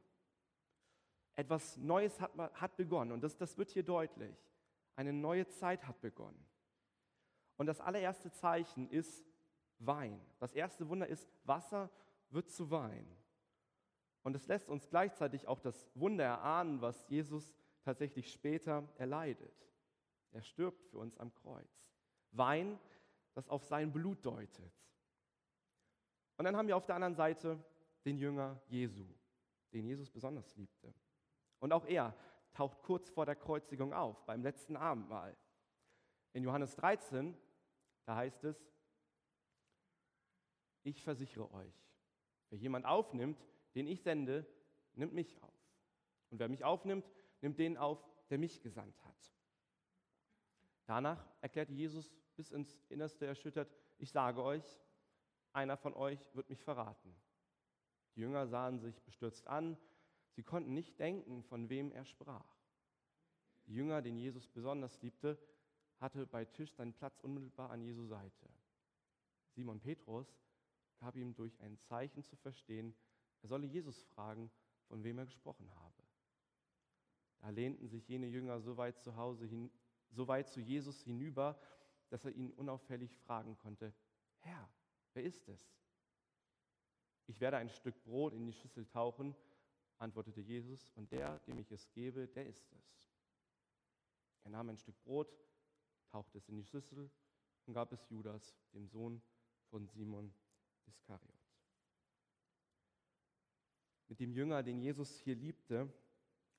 Etwas 1.35 1.77
Neues 1.77 2.19
hat, 2.19 2.31
hat 2.53 2.75
begonnen 2.77 3.11
und 3.11 3.21
das, 3.21 3.37
das 3.37 3.57
wird 3.57 3.69
hier 3.69 3.83
deutlich. 3.83 4.35
Eine 4.95 5.13
neue 5.13 5.47
Zeit 5.47 5.87
hat 5.87 6.01
begonnen. 6.01 6.43
Und 7.57 7.67
das 7.67 7.79
allererste 7.79 8.31
Zeichen 8.31 8.89
ist 8.89 9.25
Wein. 9.79 10.19
Das 10.39 10.53
erste 10.53 10.89
Wunder 10.89 11.07
ist, 11.07 11.29
Wasser 11.43 11.89
wird 12.29 12.49
zu 12.49 12.71
Wein. 12.71 13.07
Und 14.23 14.35
es 14.35 14.47
lässt 14.47 14.69
uns 14.69 14.89
gleichzeitig 14.89 15.47
auch 15.47 15.59
das 15.59 15.89
Wunder 15.95 16.23
erahnen, 16.23 16.81
was 16.81 17.07
Jesus 17.07 17.53
tatsächlich 17.83 18.31
später 18.31 18.87
erleidet. 18.97 19.53
Er 20.31 20.41
stirbt 20.41 20.84
für 20.86 20.98
uns 20.98 21.17
am 21.17 21.34
Kreuz. 21.34 21.88
Wein, 22.31 22.79
das 23.34 23.50
auf 23.50 23.63
sein 23.63 23.91
Blut 23.91 24.25
deutet. 24.25 24.74
Und 26.38 26.46
dann 26.46 26.55
haben 26.55 26.67
wir 26.67 26.77
auf 26.77 26.86
der 26.86 26.96
anderen 26.96 27.15
Seite 27.15 27.63
den 28.05 28.17
Jünger 28.17 28.62
Jesu, 28.67 29.05
den 29.74 29.86
Jesus 29.86 30.10
besonders 30.10 30.55
liebte. 30.55 30.93
Und 31.60 31.74
auch 31.74 31.86
er 31.86 32.15
taucht 32.53 32.81
kurz 32.81 33.10
vor 33.10 33.25
der 33.25 33.36
Kreuzigung 33.36 33.93
auf, 33.93 34.25
beim 34.25 34.41
letzten 34.43 34.75
Abendmahl. 34.75 35.36
In 36.34 36.43
Johannes 36.43 36.75
13, 36.75 37.36
da 38.05 38.15
heißt 38.15 38.43
es, 38.43 38.72
ich 40.84 41.01
versichere 41.03 41.51
euch, 41.51 41.91
wer 42.50 42.57
jemand 42.57 42.86
aufnimmt, 42.86 43.46
den 43.75 43.88
ich 43.88 44.01
sende, 44.01 44.46
nimmt 44.93 45.13
mich 45.13 45.41
auf. 45.41 45.53
Und 46.29 46.39
wer 46.39 46.50
mich 46.50 46.63
aufnimmt, 46.63 47.10
nimmt 47.41 47.60
den 47.60 47.77
auf, 47.77 48.03
der 48.29 48.38
mich 48.38 48.62
gesandt 48.62 49.03
hat. 49.03 49.37
Danach 50.88 51.24
erklärte 51.41 51.74
Jesus 51.74 52.12
bis 52.36 52.51
ins 52.51 52.79
Innerste 52.89 53.25
erschüttert, 53.25 53.70
ich 54.00 54.12
sage 54.12 54.41
euch, 54.41 54.63
einer 55.53 55.77
von 55.77 55.94
euch 55.94 56.20
wird 56.34 56.50
mich 56.50 56.63
verraten. 56.63 57.13
Die 58.15 58.22
Jünger 58.22 58.48
sahen 58.48 58.79
sich 58.79 59.01
bestürzt 59.03 59.48
an, 59.48 59.77
Sie 60.32 60.44
konnten 60.44 60.74
nicht 60.74 61.00
denken, 61.00 61.41
von 61.44 61.67
wem 61.67 61.91
er 61.91 62.06
sprach. 62.06 62.56
Die 63.65 63.74
Jünger, 63.74 64.03
den 64.03 64.17
Jesus 64.17 64.48
besonders 64.48 65.01
liebte, 65.01 65.38
hatte 65.98 66.27
bei 66.27 66.46
Tisch 66.46 66.72
seinen 66.74 66.94
Platz 66.94 67.20
unmittelbar 67.22 67.72
an 67.72 67.82
Jesu 67.82 68.06
Seite. 68.06 68.48
Simon 69.50 69.79
Petrus 69.79 70.39
gab 71.00 71.15
ihm 71.15 71.34
durch 71.34 71.60
ein 71.62 71.79
Zeichen 71.79 72.24
zu 72.24 72.36
verstehen, 72.36 72.96
er 73.41 73.50
solle 73.50 73.65
Jesus 73.65 74.03
fragen, 74.03 74.51
von 74.88 75.03
wem 75.03 75.17
er 75.17 75.25
gesprochen 75.25 75.74
habe. 75.75 76.03
Da 77.39 77.50
lehnten 77.50 77.88
sich 77.88 78.08
jene 78.08 78.27
Jünger 78.27 78.62
so 78.62 78.77
weit 78.77 79.01
zu 79.01 79.15
Hause 79.15 79.46
hin, 79.48 79.72
so 80.11 80.27
weit 80.27 80.49
zu 80.49 80.61
Jesus 80.61 81.01
hinüber, 81.01 81.59
dass 82.09 82.25
er 82.25 82.31
ihn 82.31 82.51
unauffällig 82.51 83.17
fragen 83.19 83.57
konnte: 83.57 83.93
Herr, 84.39 84.69
wer 85.13 85.23
ist 85.23 85.47
es? 85.49 85.77
Ich 87.27 87.41
werde 87.41 87.57
ein 87.57 87.69
Stück 87.69 88.01
Brot 88.03 88.33
in 88.33 88.45
die 88.45 88.53
Schüssel 88.53 88.85
tauchen, 88.85 89.35
antwortete 89.97 90.41
Jesus, 90.41 90.91
und 90.95 91.11
der, 91.11 91.39
dem 91.39 91.59
ich 91.59 91.71
es 91.71 91.91
gebe, 91.91 92.27
der 92.27 92.45
ist 92.45 92.71
es. 92.71 93.09
Er 94.43 94.51
nahm 94.51 94.69
ein 94.69 94.77
Stück 94.77 94.97
Brot, 95.03 95.27
tauchte 96.09 96.37
es 96.37 96.47
in 96.47 96.55
die 96.55 96.63
Schüssel 96.63 97.11
und 97.65 97.73
gab 97.73 97.91
es 97.91 98.09
Judas, 98.09 98.55
dem 98.73 98.87
Sohn 98.87 99.21
von 99.69 99.87
Simon 99.87 100.33
Iskariot. 100.85 101.35
Mit 104.07 104.21
dem 104.21 104.31
Jünger, 104.31 104.63
den 104.63 104.79
Jesus 104.79 105.19
hier 105.19 105.35
liebte, 105.35 105.91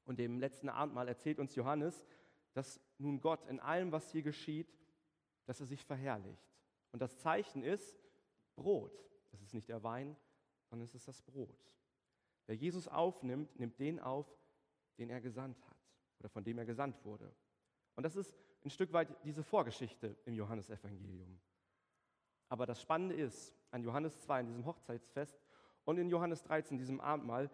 und 0.04 0.18
dem 0.18 0.38
letzten 0.38 0.68
Abendmahl 0.68 1.08
erzählt 1.08 1.38
uns 1.38 1.54
Johannes, 1.54 2.04
dass 2.58 2.80
nun 2.98 3.20
Gott 3.20 3.46
in 3.46 3.60
allem, 3.60 3.92
was 3.92 4.10
hier 4.10 4.22
geschieht, 4.22 4.66
dass 5.46 5.60
er 5.60 5.66
sich 5.66 5.84
verherrlicht. 5.84 6.44
Und 6.90 7.00
das 7.00 7.16
Zeichen 7.18 7.62
ist 7.62 7.96
Brot. 8.56 8.98
Das 9.30 9.40
ist 9.40 9.54
nicht 9.54 9.68
der 9.68 9.84
Wein, 9.84 10.16
sondern 10.68 10.84
es 10.84 10.92
ist 10.92 11.06
das 11.06 11.22
Brot. 11.22 11.56
Wer 12.46 12.56
Jesus 12.56 12.88
aufnimmt, 12.88 13.56
nimmt 13.60 13.78
den 13.78 14.00
auf, 14.00 14.26
den 14.98 15.08
er 15.08 15.20
gesandt 15.20 15.64
hat 15.70 15.76
oder 16.18 16.28
von 16.28 16.42
dem 16.42 16.58
er 16.58 16.64
gesandt 16.64 17.04
wurde. 17.04 17.32
Und 17.94 18.02
das 18.02 18.16
ist 18.16 18.36
ein 18.64 18.70
Stück 18.70 18.92
weit 18.92 19.08
diese 19.22 19.44
Vorgeschichte 19.44 20.16
im 20.24 20.34
Johannesevangelium. 20.34 21.38
Aber 22.48 22.66
das 22.66 22.82
Spannende 22.82 23.14
ist, 23.14 23.54
an 23.70 23.84
Johannes 23.84 24.20
2, 24.22 24.40
in 24.40 24.46
diesem 24.48 24.66
Hochzeitsfest 24.66 25.40
und 25.84 25.96
in 25.98 26.10
Johannes 26.10 26.42
13, 26.42 26.76
diesem 26.76 27.00
Abendmahl, 27.00 27.52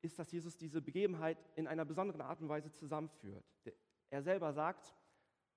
ist, 0.00 0.18
dass 0.18 0.32
Jesus 0.32 0.56
diese 0.56 0.80
Begebenheit 0.80 1.36
in 1.54 1.66
einer 1.66 1.84
besonderen 1.84 2.22
Art 2.22 2.40
und 2.40 2.48
Weise 2.48 2.72
zusammenführt. 2.72 3.44
Er 4.12 4.20
selber 4.20 4.52
sagt, 4.52 4.94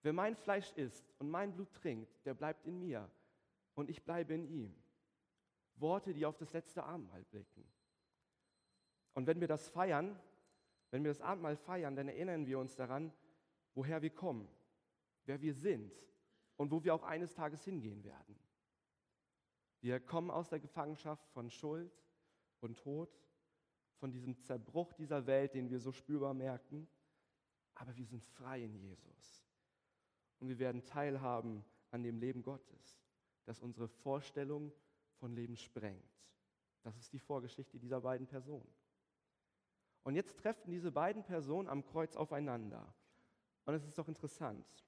wer 0.01 0.13
mein 0.13 0.33
Fleisch 0.33 0.71
isst 0.77 1.13
und 1.19 1.29
mein 1.29 1.53
Blut 1.53 1.73
trinkt, 1.73 2.25
der 2.25 2.33
bleibt 2.33 2.65
in 2.65 2.79
mir 2.79 3.11
und 3.73 3.89
ich 3.89 4.01
bleibe 4.01 4.33
in 4.33 4.45
ihm. 4.45 4.73
Worte, 5.75 6.13
die 6.13 6.25
auf 6.25 6.37
das 6.37 6.53
letzte 6.53 6.85
Abendmahl 6.85 7.25
blicken. 7.25 7.69
Und 9.13 9.27
wenn 9.27 9.41
wir 9.41 9.49
das 9.49 9.67
feiern, 9.67 10.17
wenn 10.89 11.03
wir 11.03 11.11
das 11.11 11.19
Abendmahl 11.19 11.57
feiern, 11.57 11.97
dann 11.97 12.07
erinnern 12.07 12.47
wir 12.47 12.57
uns 12.57 12.77
daran, 12.77 13.11
woher 13.73 14.01
wir 14.01 14.11
kommen, 14.11 14.47
wer 15.25 15.41
wir 15.41 15.53
sind 15.53 15.91
und 16.55 16.71
wo 16.71 16.81
wir 16.81 16.95
auch 16.95 17.03
eines 17.03 17.33
Tages 17.33 17.65
hingehen 17.65 18.05
werden. 18.05 18.39
Wir 19.81 19.99
kommen 19.99 20.31
aus 20.31 20.47
der 20.47 20.61
Gefangenschaft 20.61 21.27
von 21.31 21.49
Schuld 21.49 21.91
und 22.61 22.79
Tod, 22.79 23.09
von 23.97 24.13
diesem 24.13 24.37
Zerbruch 24.39 24.93
dieser 24.93 25.25
Welt, 25.27 25.55
den 25.55 25.69
wir 25.69 25.81
so 25.81 25.91
spürbar 25.91 26.33
merken, 26.33 26.87
aber 27.75 27.95
wir 27.95 28.05
sind 28.05 28.23
frei 28.23 28.63
in 28.63 28.75
Jesus. 28.75 29.45
Und 30.39 30.49
wir 30.49 30.59
werden 30.59 30.83
teilhaben 30.85 31.63
an 31.91 32.03
dem 32.03 32.17
Leben 32.17 32.41
Gottes, 32.41 33.01
das 33.45 33.61
unsere 33.61 33.87
Vorstellung 33.87 34.73
von 35.19 35.33
Leben 35.33 35.55
sprengt. 35.55 36.03
Das 36.83 36.97
ist 36.97 37.13
die 37.13 37.19
Vorgeschichte 37.19 37.79
dieser 37.79 38.01
beiden 38.01 38.27
Personen. 38.27 38.67
Und 40.03 40.15
jetzt 40.15 40.37
treffen 40.37 40.71
diese 40.71 40.91
beiden 40.91 41.23
Personen 41.23 41.67
am 41.67 41.83
Kreuz 41.83 42.15
aufeinander. 42.15 42.93
Und 43.65 43.73
es 43.73 43.85
ist 43.85 43.97
doch 43.97 44.07
interessant. 44.07 44.85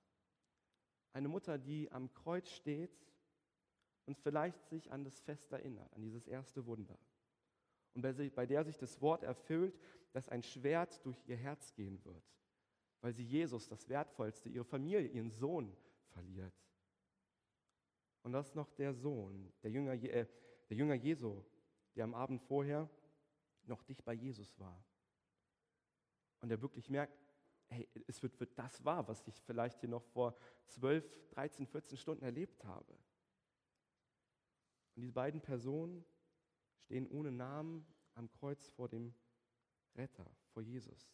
Eine 1.14 1.28
Mutter, 1.28 1.58
die 1.58 1.92
am 1.92 2.14
Kreuz 2.14 2.50
steht 2.50 2.96
und 4.06 4.16
vielleicht 4.18 4.68
sich 4.68 4.92
an 4.92 5.04
das 5.04 5.20
Fest 5.22 5.52
erinnert, 5.52 5.92
an 5.94 6.02
dieses 6.02 6.28
erste 6.28 6.66
Wunder. 6.68 6.98
Und 7.96 8.04
bei 8.04 8.46
der 8.46 8.64
sich 8.64 8.78
das 8.78 9.02
Wort 9.02 9.24
erfüllt, 9.24 9.80
dass 10.14 10.30
ein 10.30 10.44
Schwert 10.44 11.04
durch 11.04 11.18
ihr 11.26 11.36
Herz 11.36 11.74
gehen 11.74 12.04
wird, 12.06 12.24
weil 13.02 13.14
sie 13.14 13.24
Jesus, 13.24 13.68
das 13.68 13.88
Wertvollste, 13.90 14.50
ihre 14.50 14.66
Familie, 14.66 15.08
ihren 15.08 15.32
Sohn 15.32 15.76
verliert. 16.10 16.54
Und 18.24 18.34
das 18.34 18.48
ist 18.48 18.56
noch 18.56 18.70
der 18.72 18.94
Sohn, 18.94 19.54
der 19.64 19.72
Jünger, 19.72 19.94
äh, 19.94 20.28
der 20.70 20.78
Jünger 20.78 20.96
Jesu, 20.96 21.44
der 21.96 22.04
am 22.04 22.14
Abend 22.14 22.42
vorher 22.42 22.90
noch 23.64 23.84
dicht 23.84 24.04
bei 24.04 24.14
Jesus 24.14 24.58
war. 24.60 24.84
Und 26.42 26.50
der 26.50 26.62
wirklich 26.62 26.90
merkt, 26.90 27.18
hey, 27.68 27.88
es 28.08 28.22
wird, 28.22 28.40
wird 28.40 28.58
das 28.58 28.84
wahr, 28.84 29.08
was 29.08 29.26
ich 29.28 29.42
vielleicht 29.42 29.80
hier 29.80 29.90
noch 29.90 30.04
vor 30.04 30.36
12, 30.68 31.30
13, 31.32 31.68
14 31.68 31.98
Stunden 31.98 32.24
erlebt 32.24 32.64
habe. 32.64 32.94
Und 34.96 35.02
diese 35.02 35.14
beiden 35.14 35.42
Personen 35.42 36.04
stehen 36.86 37.08
ohne 37.08 37.32
Namen 37.32 37.86
am 38.16 38.32
Kreuz 38.32 38.68
vor 38.70 38.90
dem 38.90 39.14
Retter, 39.96 40.30
vor 40.54 40.64
Jesus. 40.64 41.12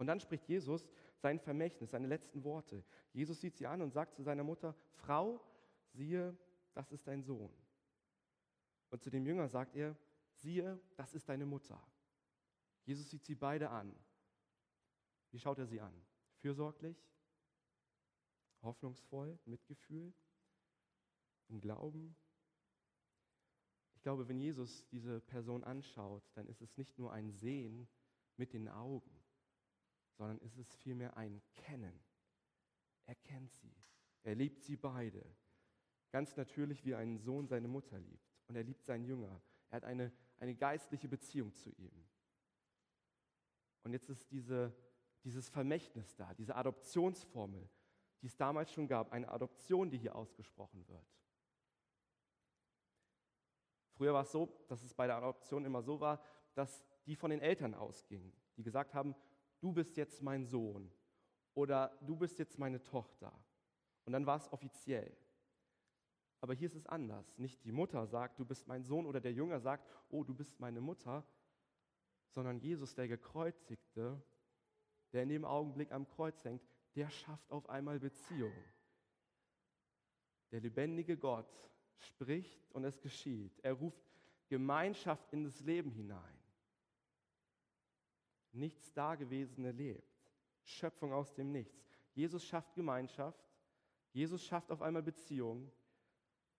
Und 0.00 0.08
dann 0.08 0.18
spricht 0.18 0.48
Jesus 0.48 0.88
sein 1.14 1.38
Vermächtnis, 1.38 1.90
seine 1.90 2.08
letzten 2.08 2.42
Worte. 2.42 2.82
Jesus 3.12 3.40
sieht 3.40 3.56
sie 3.56 3.68
an 3.68 3.82
und 3.82 3.92
sagt 3.92 4.16
zu 4.16 4.22
seiner 4.22 4.42
Mutter, 4.42 4.74
Frau, 4.94 5.40
siehe, 5.92 6.36
das 6.74 6.90
ist 6.90 7.06
dein 7.06 7.22
Sohn. 7.22 7.52
Und 8.88 9.02
zu 9.02 9.10
dem 9.10 9.24
Jünger 9.24 9.48
sagt 9.48 9.76
er, 9.76 9.96
siehe, 10.32 10.80
das 10.96 11.14
ist 11.14 11.28
deine 11.28 11.46
Mutter. 11.46 11.80
Jesus 12.84 13.08
sieht 13.08 13.24
sie 13.24 13.36
beide 13.36 13.70
an 13.70 13.94
wie 15.30 15.38
schaut 15.38 15.58
er 15.58 15.66
sie 15.66 15.80
an? 15.80 15.94
Fürsorglich? 16.38 16.96
Hoffnungsvoll? 18.62 19.38
Mitgefühl? 19.44 20.12
Im 21.48 21.60
Glauben? 21.60 22.16
Ich 23.94 24.02
glaube, 24.02 24.28
wenn 24.28 24.40
Jesus 24.40 24.86
diese 24.88 25.20
Person 25.20 25.62
anschaut, 25.62 26.24
dann 26.34 26.46
ist 26.46 26.62
es 26.62 26.76
nicht 26.76 26.98
nur 26.98 27.12
ein 27.12 27.30
Sehen 27.30 27.88
mit 28.36 28.52
den 28.52 28.68
Augen, 28.68 29.10
sondern 30.20 30.38
ist 30.38 30.58
es 30.58 30.74
vielmehr 30.76 31.16
ein 31.16 31.42
Kennen. 31.54 31.98
Er 33.06 33.14
kennt 33.14 33.52
sie. 33.54 33.74
Er 34.22 34.34
liebt 34.34 34.62
sie 34.62 34.76
beide. 34.76 35.24
Ganz 36.10 36.36
natürlich, 36.36 36.84
wie 36.84 36.94
ein 36.94 37.18
Sohn 37.18 37.48
seine 37.48 37.68
Mutter 37.68 37.98
liebt. 37.98 38.36
Und 38.46 38.56
er 38.56 38.62
liebt 38.62 38.84
seinen 38.84 39.04
Jünger. 39.04 39.40
Er 39.70 39.76
hat 39.76 39.84
eine, 39.84 40.12
eine 40.38 40.54
geistliche 40.54 41.08
Beziehung 41.08 41.54
zu 41.54 41.70
ihm. 41.72 42.04
Und 43.82 43.92
jetzt 43.92 44.10
ist 44.10 44.30
diese 44.30 44.76
dieses 45.24 45.48
Vermächtnis 45.48 46.14
da, 46.16 46.32
diese 46.34 46.54
Adoptionsformel, 46.54 47.68
die 48.22 48.26
es 48.26 48.36
damals 48.36 48.72
schon 48.72 48.86
gab, 48.86 49.12
eine 49.12 49.28
Adoption, 49.28 49.90
die 49.90 49.98
hier 49.98 50.14
ausgesprochen 50.14 50.86
wird. 50.88 51.06
Früher 53.92 54.14
war 54.14 54.22
es 54.22 54.32
so, 54.32 54.64
dass 54.68 54.82
es 54.82 54.94
bei 54.94 55.06
der 55.06 55.16
Adoption 55.16 55.64
immer 55.64 55.82
so 55.82 56.00
war, 56.00 56.22
dass 56.54 56.84
die 57.06 57.16
von 57.16 57.30
den 57.30 57.40
Eltern 57.40 57.74
ausgingen, 57.74 58.32
die 58.56 58.62
gesagt 58.62 58.94
haben, 58.94 59.14
du 59.60 59.72
bist 59.72 59.96
jetzt 59.96 60.22
mein 60.22 60.44
Sohn 60.44 60.90
oder 61.54 61.96
du 62.00 62.16
bist 62.16 62.38
jetzt 62.38 62.58
meine 62.58 62.82
Tochter. 62.82 63.32
Und 64.04 64.12
dann 64.12 64.26
war 64.26 64.36
es 64.36 64.52
offiziell. 64.52 65.16
Aber 66.40 66.54
hier 66.54 66.66
ist 66.66 66.74
es 66.74 66.86
anders. 66.86 67.36
Nicht 67.38 67.64
die 67.64 67.72
Mutter 67.72 68.06
sagt, 68.06 68.38
du 68.38 68.44
bist 68.44 68.66
mein 68.66 68.82
Sohn 68.82 69.06
oder 69.06 69.20
der 69.20 69.32
Jünger 69.32 69.60
sagt, 69.60 69.86
oh, 70.08 70.24
du 70.24 70.34
bist 70.34 70.58
meine 70.58 70.80
Mutter, 70.80 71.24
sondern 72.30 72.58
Jesus, 72.58 72.94
der 72.94 73.08
gekreuzigte, 73.08 74.22
der 75.12 75.22
in 75.22 75.28
dem 75.28 75.44
Augenblick 75.44 75.92
am 75.92 76.08
Kreuz 76.08 76.42
hängt, 76.44 76.62
der 76.94 77.10
schafft 77.10 77.50
auf 77.52 77.68
einmal 77.68 78.00
Beziehung. 78.00 78.52
Der 80.50 80.60
lebendige 80.60 81.16
Gott 81.16 81.70
spricht 81.98 82.70
und 82.72 82.84
es 82.84 83.00
geschieht. 83.00 83.58
Er 83.60 83.74
ruft 83.74 84.02
Gemeinschaft 84.48 85.32
in 85.32 85.44
das 85.44 85.60
Leben 85.60 85.90
hinein. 85.90 86.39
Nichts 88.52 88.92
Dagewesene 88.92 89.72
lebt. 89.72 90.20
Schöpfung 90.62 91.12
aus 91.12 91.32
dem 91.34 91.52
Nichts. 91.52 91.88
Jesus 92.14 92.44
schafft 92.44 92.74
Gemeinschaft. 92.74 93.44
Jesus 94.12 94.44
schafft 94.44 94.70
auf 94.70 94.82
einmal 94.82 95.02
Beziehung. 95.02 95.70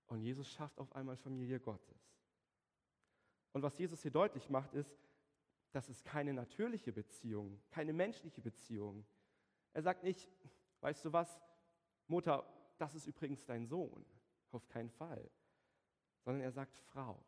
Und 0.08 0.22
Jesus 0.22 0.50
schafft 0.50 0.80
auf 0.80 0.94
einmal 0.96 1.18
Familie 1.18 1.60
Gottes. 1.60 2.02
Und 3.54 3.64
was 3.64 3.78
Jesus 3.78 4.02
hier 4.02 4.12
deutlich 4.12 4.50
macht, 4.50 4.74
ist, 4.74 5.02
das 5.72 5.90
ist 5.90 6.04
keine 6.04 6.34
natürliche 6.34 6.92
Beziehung, 6.92 7.62
keine 7.70 7.94
menschliche 7.94 8.42
Beziehung. 8.42 9.06
Er 9.74 9.82
sagt 9.82 10.04
nicht, 10.04 10.30
weißt 10.82 11.06
du 11.06 11.14
was, 11.14 11.42
Mutter, 12.08 12.46
das 12.78 12.96
ist 12.96 13.08
übrigens 13.08 13.46
dein 13.46 13.66
Sohn. 13.66 14.06
Auf 14.52 14.68
keinen 14.68 14.90
Fall. 14.90 15.30
Sondern 16.24 16.42
er 16.42 16.52
sagt 16.52 16.78
Frau. 16.78 17.24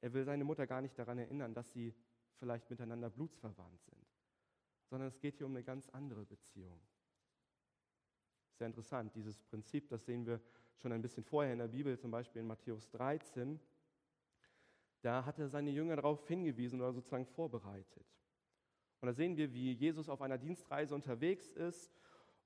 Er 0.00 0.12
will 0.12 0.24
seine 0.24 0.44
Mutter 0.44 0.66
gar 0.66 0.80
nicht 0.80 0.98
daran 0.98 1.18
erinnern, 1.18 1.54
dass 1.54 1.72
sie 1.72 1.94
vielleicht 2.42 2.68
miteinander 2.70 3.08
blutsverwandt 3.08 3.80
sind, 3.84 4.04
sondern 4.90 5.06
es 5.06 5.20
geht 5.20 5.36
hier 5.36 5.46
um 5.46 5.52
eine 5.52 5.62
ganz 5.62 5.88
andere 5.90 6.24
Beziehung. 6.24 6.80
Sehr 8.58 8.66
interessant, 8.66 9.14
dieses 9.14 9.44
Prinzip, 9.44 9.88
das 9.88 10.04
sehen 10.04 10.26
wir 10.26 10.40
schon 10.78 10.90
ein 10.90 11.02
bisschen 11.02 11.22
vorher 11.22 11.52
in 11.52 11.60
der 11.60 11.68
Bibel, 11.68 11.96
zum 11.96 12.10
Beispiel 12.10 12.40
in 12.40 12.48
Matthäus 12.48 12.90
13. 12.90 13.60
Da 15.02 15.24
hat 15.24 15.38
er 15.38 15.46
seine 15.46 15.70
Jünger 15.70 15.94
darauf 15.94 16.26
hingewiesen 16.26 16.80
oder 16.80 16.92
sozusagen 16.92 17.26
vorbereitet. 17.26 18.06
Und 19.00 19.06
da 19.06 19.12
sehen 19.12 19.36
wir, 19.36 19.52
wie 19.52 19.70
Jesus 19.74 20.08
auf 20.08 20.20
einer 20.20 20.36
Dienstreise 20.36 20.96
unterwegs 20.96 21.52
ist 21.52 21.94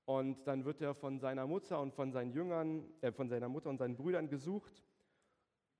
Und 0.05 0.43
dann 0.45 0.63
wird 0.63 0.79
er 0.79 0.93
von 0.93 1.17
seiner 1.19 1.47
Mutter 1.47 1.81
und 1.81 1.95
von 1.95 2.11
seinen 2.11 2.31
Jüngern, 2.31 2.87
äh, 3.01 3.11
von 3.11 3.29
seiner 3.29 3.49
Mutter 3.49 3.71
und 3.71 3.79
seinen 3.79 3.95
Brüdern 3.95 4.29
gesucht 4.29 4.85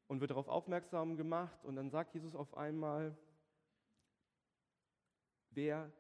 und 0.08 0.22
wird 0.22 0.32
darauf 0.32 0.48
aufmerksam 0.48 1.18
gemacht. 1.18 1.64
Und 1.64 1.76
dann 1.76 1.92
sagt 1.92 2.16
Jesus 2.16 2.36
auf 2.36 2.58
einmal, 2.58 3.16
wer 5.58 5.92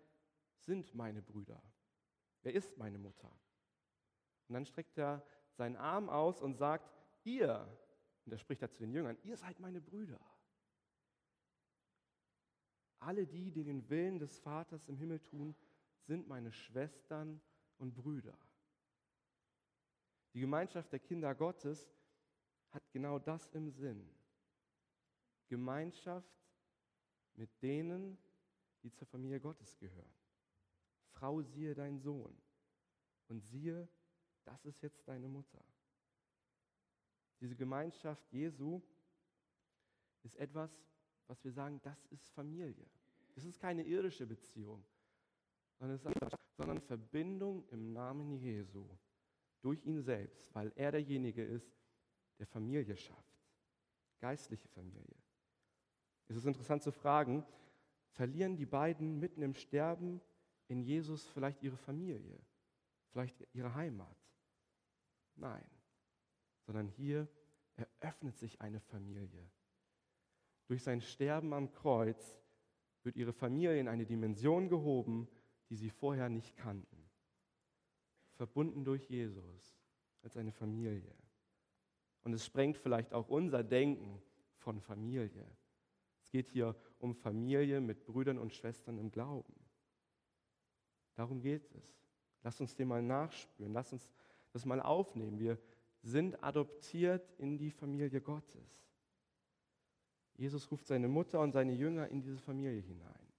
sind 0.59 0.93
meine 0.93 1.21
Brüder? 1.21 1.61
Wer 2.43 2.53
ist 2.53 2.77
meine 2.77 2.99
Mutter? 2.99 3.29
Und 4.47 4.53
dann 4.53 4.65
streckt 4.65 4.97
er 4.97 5.25
seinen 5.51 5.75
Arm 5.75 6.07
aus 6.09 6.41
und 6.41 6.55
sagt, 6.55 6.93
ihr, 7.23 7.67
und 8.23 8.31
er 8.31 8.37
spricht 8.37 8.61
da 8.61 8.69
zu 8.69 8.77
den 8.77 8.93
Jüngern, 8.93 9.17
ihr 9.23 9.35
seid 9.35 9.59
meine 9.59 9.81
Brüder. 9.81 10.21
Alle 12.99 13.25
die, 13.25 13.51
die 13.51 13.63
den 13.63 13.89
Willen 13.89 14.19
des 14.19 14.39
Vaters 14.39 14.87
im 14.87 14.97
Himmel 14.97 15.19
tun, 15.19 15.55
sind 16.03 16.27
meine 16.27 16.51
Schwestern 16.51 17.41
und 17.77 17.95
Brüder. 17.95 18.37
Die 20.33 20.39
Gemeinschaft 20.39 20.91
der 20.91 20.99
Kinder 20.99 21.33
Gottes 21.33 21.91
hat 22.69 22.83
genau 22.91 23.17
das 23.17 23.49
im 23.49 23.71
Sinn. 23.71 24.07
Gemeinschaft 25.47 26.29
mit 27.33 27.49
denen, 27.63 28.17
die 28.83 28.91
zur 28.91 29.07
Familie 29.07 29.39
Gottes 29.39 29.77
gehören. 29.77 30.13
Frau, 31.11 31.41
siehe 31.41 31.73
dein 31.73 31.99
Sohn. 31.99 32.35
Und 33.27 33.41
siehe, 33.41 33.87
das 34.45 34.63
ist 34.65 34.81
jetzt 34.81 35.07
deine 35.07 35.27
Mutter. 35.27 35.63
Diese 37.39 37.55
Gemeinschaft 37.55 38.31
Jesu 38.31 38.81
ist 40.23 40.35
etwas, 40.37 40.71
was 41.27 41.43
wir 41.43 41.51
sagen, 41.51 41.79
das 41.83 42.05
ist 42.05 42.29
Familie. 42.29 42.87
Es 43.35 43.45
ist 43.45 43.59
keine 43.59 43.83
irdische 43.83 44.25
Beziehung, 44.25 44.83
sondern 45.77 46.81
Verbindung 46.81 47.67
im 47.69 47.93
Namen 47.93 48.33
Jesu 48.37 48.87
durch 49.61 49.85
ihn 49.85 50.01
selbst, 50.01 50.53
weil 50.55 50.71
er 50.75 50.91
derjenige 50.91 51.43
ist, 51.43 51.77
der 52.39 52.47
Familie 52.47 52.95
schafft, 52.95 53.37
geistliche 54.19 54.67
Familie. 54.69 55.15
Es 56.27 56.35
ist 56.35 56.45
interessant 56.45 56.83
zu 56.83 56.91
fragen, 56.91 57.45
verlieren 58.17 58.57
die 58.57 58.65
beiden 58.65 59.19
mitten 59.19 59.43
im 59.43 59.53
Sterben 59.53 60.21
in 60.67 60.81
Jesus 60.81 61.27
vielleicht 61.27 61.61
ihre 61.61 61.77
Familie, 61.77 62.39
vielleicht 63.11 63.47
ihre 63.53 63.75
Heimat? 63.75 64.17
Nein, 65.35 65.63
sondern 66.65 66.87
hier 66.87 67.27
eröffnet 67.75 68.35
sich 68.39 68.59
eine 68.59 68.79
Familie. 68.79 69.51
Durch 70.65 70.81
sein 70.81 70.99
Sterben 70.99 71.53
am 71.53 71.71
Kreuz 71.71 72.41
wird 73.03 73.15
ihre 73.15 73.33
Familie 73.33 73.79
in 73.79 73.87
eine 73.87 74.07
Dimension 74.07 74.67
gehoben, 74.67 75.27
die 75.69 75.75
sie 75.75 75.91
vorher 75.91 76.27
nicht 76.27 76.57
kannten. 76.57 76.97
Verbunden 78.33 78.83
durch 78.83 79.07
Jesus 79.09 79.77
als 80.23 80.35
eine 80.37 80.51
Familie. 80.51 81.15
Und 82.23 82.33
es 82.33 82.43
sprengt 82.43 82.77
vielleicht 82.77 83.13
auch 83.13 83.29
unser 83.29 83.63
Denken 83.63 84.23
von 84.55 84.81
Familie. 84.81 85.45
Es 86.27 86.31
geht 86.31 86.49
hier 86.49 86.75
um 86.99 87.15
Familie 87.15 87.79
mit 87.79 88.05
Brüdern 88.05 88.37
und 88.37 88.53
Schwestern 88.53 88.97
im 88.97 89.11
Glauben. 89.11 89.55
Darum 91.15 91.39
geht 91.39 91.73
es. 91.73 91.97
Lass 92.43 92.59
uns 92.59 92.75
dem 92.75 92.89
mal 92.89 93.01
nachspüren. 93.01 93.71
Lass 93.71 93.93
uns 93.93 94.11
das 94.51 94.65
mal 94.65 94.81
aufnehmen. 94.81 95.39
Wir 95.39 95.57
sind 96.03 96.43
adoptiert 96.43 97.33
in 97.37 97.57
die 97.57 97.71
Familie 97.71 98.19
Gottes. 98.19 98.83
Jesus 100.35 100.69
ruft 100.69 100.85
seine 100.85 101.07
Mutter 101.07 101.39
und 101.39 101.53
seine 101.53 101.71
Jünger 101.71 102.09
in 102.09 102.19
diese 102.19 102.39
Familie 102.39 102.81
hinein. 102.81 103.31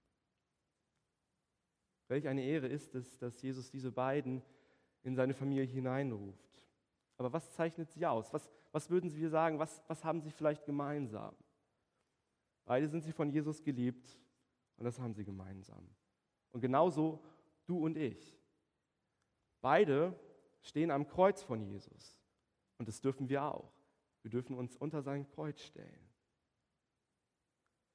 Welch 2.07 2.27
eine 2.27 2.43
Ehre 2.43 2.67
ist 2.67 2.95
es, 2.95 3.19
dass 3.19 3.39
Jesus 3.43 3.69
diese 3.69 3.91
beiden 3.91 4.41
in 5.03 5.15
seine 5.15 5.35
Familie 5.35 5.63
hineinruft. 5.63 6.65
Aber 7.17 7.31
was 7.33 7.51
zeichnet 7.51 7.91
sie 7.91 8.03
aus? 8.07 8.33
Was, 8.33 8.49
was 8.71 8.89
würden 8.89 9.11
Sie 9.11 9.27
sagen? 9.27 9.59
Was, 9.59 9.83
was 9.87 10.03
haben 10.03 10.21
sie 10.21 10.31
vielleicht 10.31 10.65
gemeinsam? 10.65 11.35
Beide 12.69 12.87
sind 12.87 13.01
sie 13.01 13.13
von 13.13 13.31
Jesus 13.31 13.63
geliebt 13.63 14.15
und 14.77 14.85
das 14.85 14.99
haben 14.99 15.15
sie 15.15 15.25
gemeinsam. 15.25 15.89
Und 16.51 16.61
genauso 16.61 17.19
du 17.65 17.83
und 17.83 17.97
ich. 17.97 18.37
Beide 19.59 20.13
stehen 20.61 20.91
am 20.91 21.07
Kreuz 21.07 21.41
von 21.41 21.63
Jesus. 21.63 22.15
Und 22.77 22.87
das 22.87 23.01
dürfen 23.01 23.27
wir 23.27 23.43
auch. 23.43 23.73
Wir 24.21 24.29
dürfen 24.29 24.55
uns 24.55 24.77
unter 24.77 25.01
sein 25.01 25.25
Kreuz 25.25 25.59
stellen. 25.61 26.11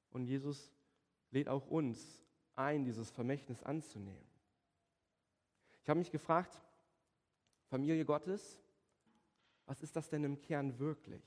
Und 0.09 0.25
Jesus 0.25 0.73
lädt 1.31 1.47
auch 1.47 1.67
uns 1.67 2.21
ein, 2.55 2.83
dieses 2.83 3.09
Vermächtnis 3.11 3.63
anzunehmen. 3.63 4.27
Ich 5.83 5.89
habe 5.89 5.99
mich 5.99 6.11
gefragt, 6.11 6.61
Familie 7.67 8.03
Gottes, 8.03 8.61
was 9.67 9.81
ist 9.81 9.95
das 9.95 10.09
denn 10.09 10.25
im 10.25 10.41
Kern 10.41 10.77
wirklich? 10.79 11.23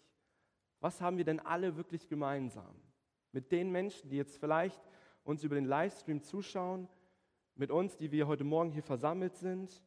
Was 0.80 1.00
haben 1.00 1.16
wir 1.16 1.24
denn 1.24 1.40
alle 1.40 1.76
wirklich 1.78 2.08
gemeinsam? 2.08 2.78
Mit 3.32 3.52
den 3.52 3.70
Menschen, 3.70 4.10
die 4.10 4.16
jetzt 4.16 4.38
vielleicht 4.38 4.80
uns 5.24 5.44
über 5.44 5.54
den 5.54 5.66
Livestream 5.66 6.22
zuschauen, 6.22 6.88
mit 7.54 7.70
uns, 7.70 7.96
die 7.96 8.12
wir 8.12 8.26
heute 8.26 8.44
Morgen 8.44 8.70
hier 8.70 8.82
versammelt 8.82 9.36
sind, 9.36 9.82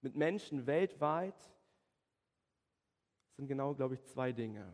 mit 0.00 0.14
Menschen 0.14 0.66
weltweit, 0.66 1.52
sind 3.36 3.48
genau, 3.48 3.74
glaube 3.74 3.94
ich, 3.94 4.04
zwei 4.04 4.32
Dinge. 4.32 4.72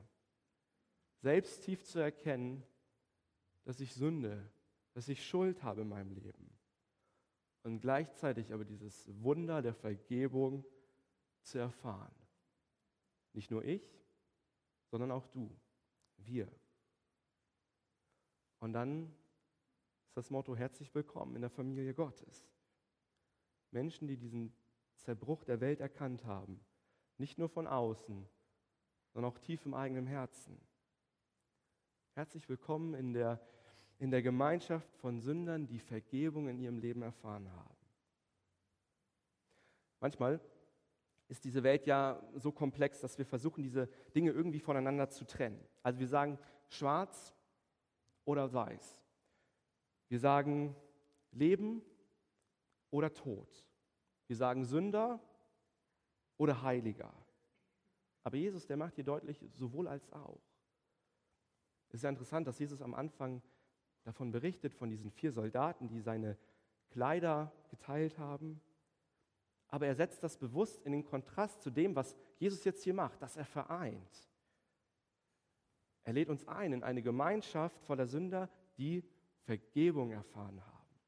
Selbst 1.20 1.64
tief 1.64 1.82
zu 1.84 1.98
erkennen, 1.98 2.62
dass 3.64 3.80
ich 3.80 3.94
Sünde, 3.94 4.50
dass 4.92 5.08
ich 5.08 5.26
Schuld 5.26 5.62
habe 5.62 5.82
in 5.82 5.88
meinem 5.88 6.12
Leben. 6.12 6.50
Und 7.62 7.80
gleichzeitig 7.80 8.52
aber 8.52 8.64
dieses 8.64 9.10
Wunder 9.22 9.62
der 9.62 9.74
Vergebung 9.74 10.64
zu 11.42 11.58
erfahren. 11.58 12.14
Nicht 13.32 13.50
nur 13.50 13.64
ich, 13.64 13.82
sondern 14.90 15.10
auch 15.10 15.26
du, 15.28 15.50
wir. 16.18 16.48
Und 18.64 18.72
dann 18.72 19.12
ist 20.06 20.16
das 20.16 20.30
Motto 20.30 20.56
herzlich 20.56 20.94
willkommen 20.94 21.36
in 21.36 21.42
der 21.42 21.50
Familie 21.50 21.92
Gottes. 21.92 22.48
Menschen, 23.72 24.08
die 24.08 24.16
diesen 24.16 24.54
Zerbruch 24.96 25.44
der 25.44 25.60
Welt 25.60 25.80
erkannt 25.80 26.24
haben, 26.24 26.64
nicht 27.18 27.36
nur 27.36 27.50
von 27.50 27.66
außen, 27.66 28.26
sondern 29.12 29.30
auch 29.30 29.36
tief 29.36 29.66
im 29.66 29.74
eigenen 29.74 30.06
Herzen. 30.06 30.58
Herzlich 32.14 32.48
willkommen 32.48 32.94
in 32.94 33.12
der, 33.12 33.46
in 33.98 34.10
der 34.10 34.22
Gemeinschaft 34.22 34.90
von 34.94 35.20
Sündern, 35.20 35.66
die 35.66 35.78
Vergebung 35.78 36.48
in 36.48 36.58
ihrem 36.58 36.78
Leben 36.78 37.02
erfahren 37.02 37.52
haben. 37.52 37.76
Manchmal 40.00 40.40
ist 41.28 41.44
diese 41.44 41.62
Welt 41.64 41.84
ja 41.84 42.18
so 42.34 42.50
komplex, 42.50 42.98
dass 43.00 43.18
wir 43.18 43.26
versuchen, 43.26 43.62
diese 43.62 43.90
Dinge 44.14 44.30
irgendwie 44.30 44.60
voneinander 44.60 45.10
zu 45.10 45.26
trennen. 45.26 45.62
Also 45.82 46.00
wir 46.00 46.08
sagen 46.08 46.38
schwarz 46.70 47.34
oder 48.24 48.52
weiß. 48.52 49.02
Wir 50.08 50.18
sagen 50.18 50.74
Leben 51.30 51.82
oder 52.90 53.12
Tod. 53.12 53.48
Wir 54.26 54.36
sagen 54.36 54.64
Sünder 54.64 55.20
oder 56.36 56.62
Heiliger. 56.62 57.12
Aber 58.22 58.36
Jesus, 58.36 58.66
der 58.66 58.76
macht 58.76 58.94
hier 58.94 59.04
deutlich 59.04 59.44
sowohl 59.52 59.88
als 59.88 60.10
auch. 60.12 60.40
Es 61.88 61.94
ist 61.94 62.02
ja 62.02 62.10
interessant, 62.10 62.46
dass 62.46 62.58
Jesus 62.58 62.80
am 62.80 62.94
Anfang 62.94 63.42
davon 64.04 64.30
berichtet, 64.30 64.74
von 64.74 64.90
diesen 64.90 65.10
vier 65.10 65.32
Soldaten, 65.32 65.88
die 65.88 66.00
seine 66.00 66.36
Kleider 66.90 67.52
geteilt 67.70 68.18
haben 68.18 68.60
aber 69.74 69.88
er 69.88 69.96
setzt 69.96 70.22
das 70.22 70.36
bewusst 70.36 70.86
in 70.86 70.92
den 70.92 71.04
Kontrast 71.04 71.60
zu 71.60 71.68
dem, 71.68 71.96
was 71.96 72.14
Jesus 72.38 72.62
jetzt 72.62 72.84
hier 72.84 72.94
macht, 72.94 73.20
dass 73.20 73.36
er 73.36 73.44
vereint. 73.44 74.28
Er 76.04 76.12
lädt 76.12 76.28
uns 76.28 76.46
ein 76.46 76.72
in 76.72 76.82
eine 76.82 77.02
Gemeinschaft 77.02 77.80
voller 77.82 78.06
Sünder, 78.06 78.50
die 78.76 79.02
Vergebung 79.44 80.12
erfahren 80.12 80.64
haben. 80.64 81.00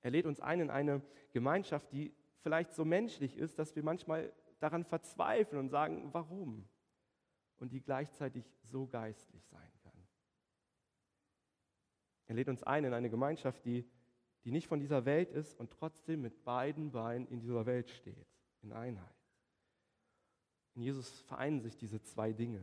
Er 0.00 0.10
lädt 0.10 0.26
uns 0.26 0.40
ein 0.40 0.60
in 0.60 0.70
eine 0.70 1.02
Gemeinschaft, 1.32 1.92
die 1.92 2.14
vielleicht 2.40 2.72
so 2.72 2.84
menschlich 2.84 3.36
ist, 3.36 3.58
dass 3.58 3.76
wir 3.76 3.82
manchmal 3.82 4.32
daran 4.58 4.84
verzweifeln 4.84 5.60
und 5.60 5.68
sagen, 5.68 6.12
warum? 6.12 6.68
Und 7.58 7.72
die 7.72 7.80
gleichzeitig 7.80 8.44
so 8.62 8.86
geistlich 8.86 9.46
sein 9.46 9.70
kann. 9.82 9.92
Er 12.26 12.34
lädt 12.34 12.48
uns 12.48 12.62
ein 12.62 12.84
in 12.84 12.94
eine 12.94 13.10
Gemeinschaft, 13.10 13.64
die 13.64 13.88
die 14.44 14.50
nicht 14.50 14.66
von 14.66 14.80
dieser 14.80 15.04
Welt 15.04 15.30
ist 15.30 15.58
und 15.58 15.70
trotzdem 15.70 16.22
mit 16.22 16.44
beiden 16.44 16.90
Beinen 16.90 17.26
in 17.28 17.40
dieser 17.40 17.64
Welt 17.66 17.90
steht, 17.90 18.26
in 18.62 18.72
Einheit. 18.72 19.14
In 20.74 20.82
Jesus 20.82 21.20
vereinen 21.22 21.60
sich 21.60 21.76
diese 21.76 22.02
zwei 22.02 22.32
Dinge. 22.32 22.60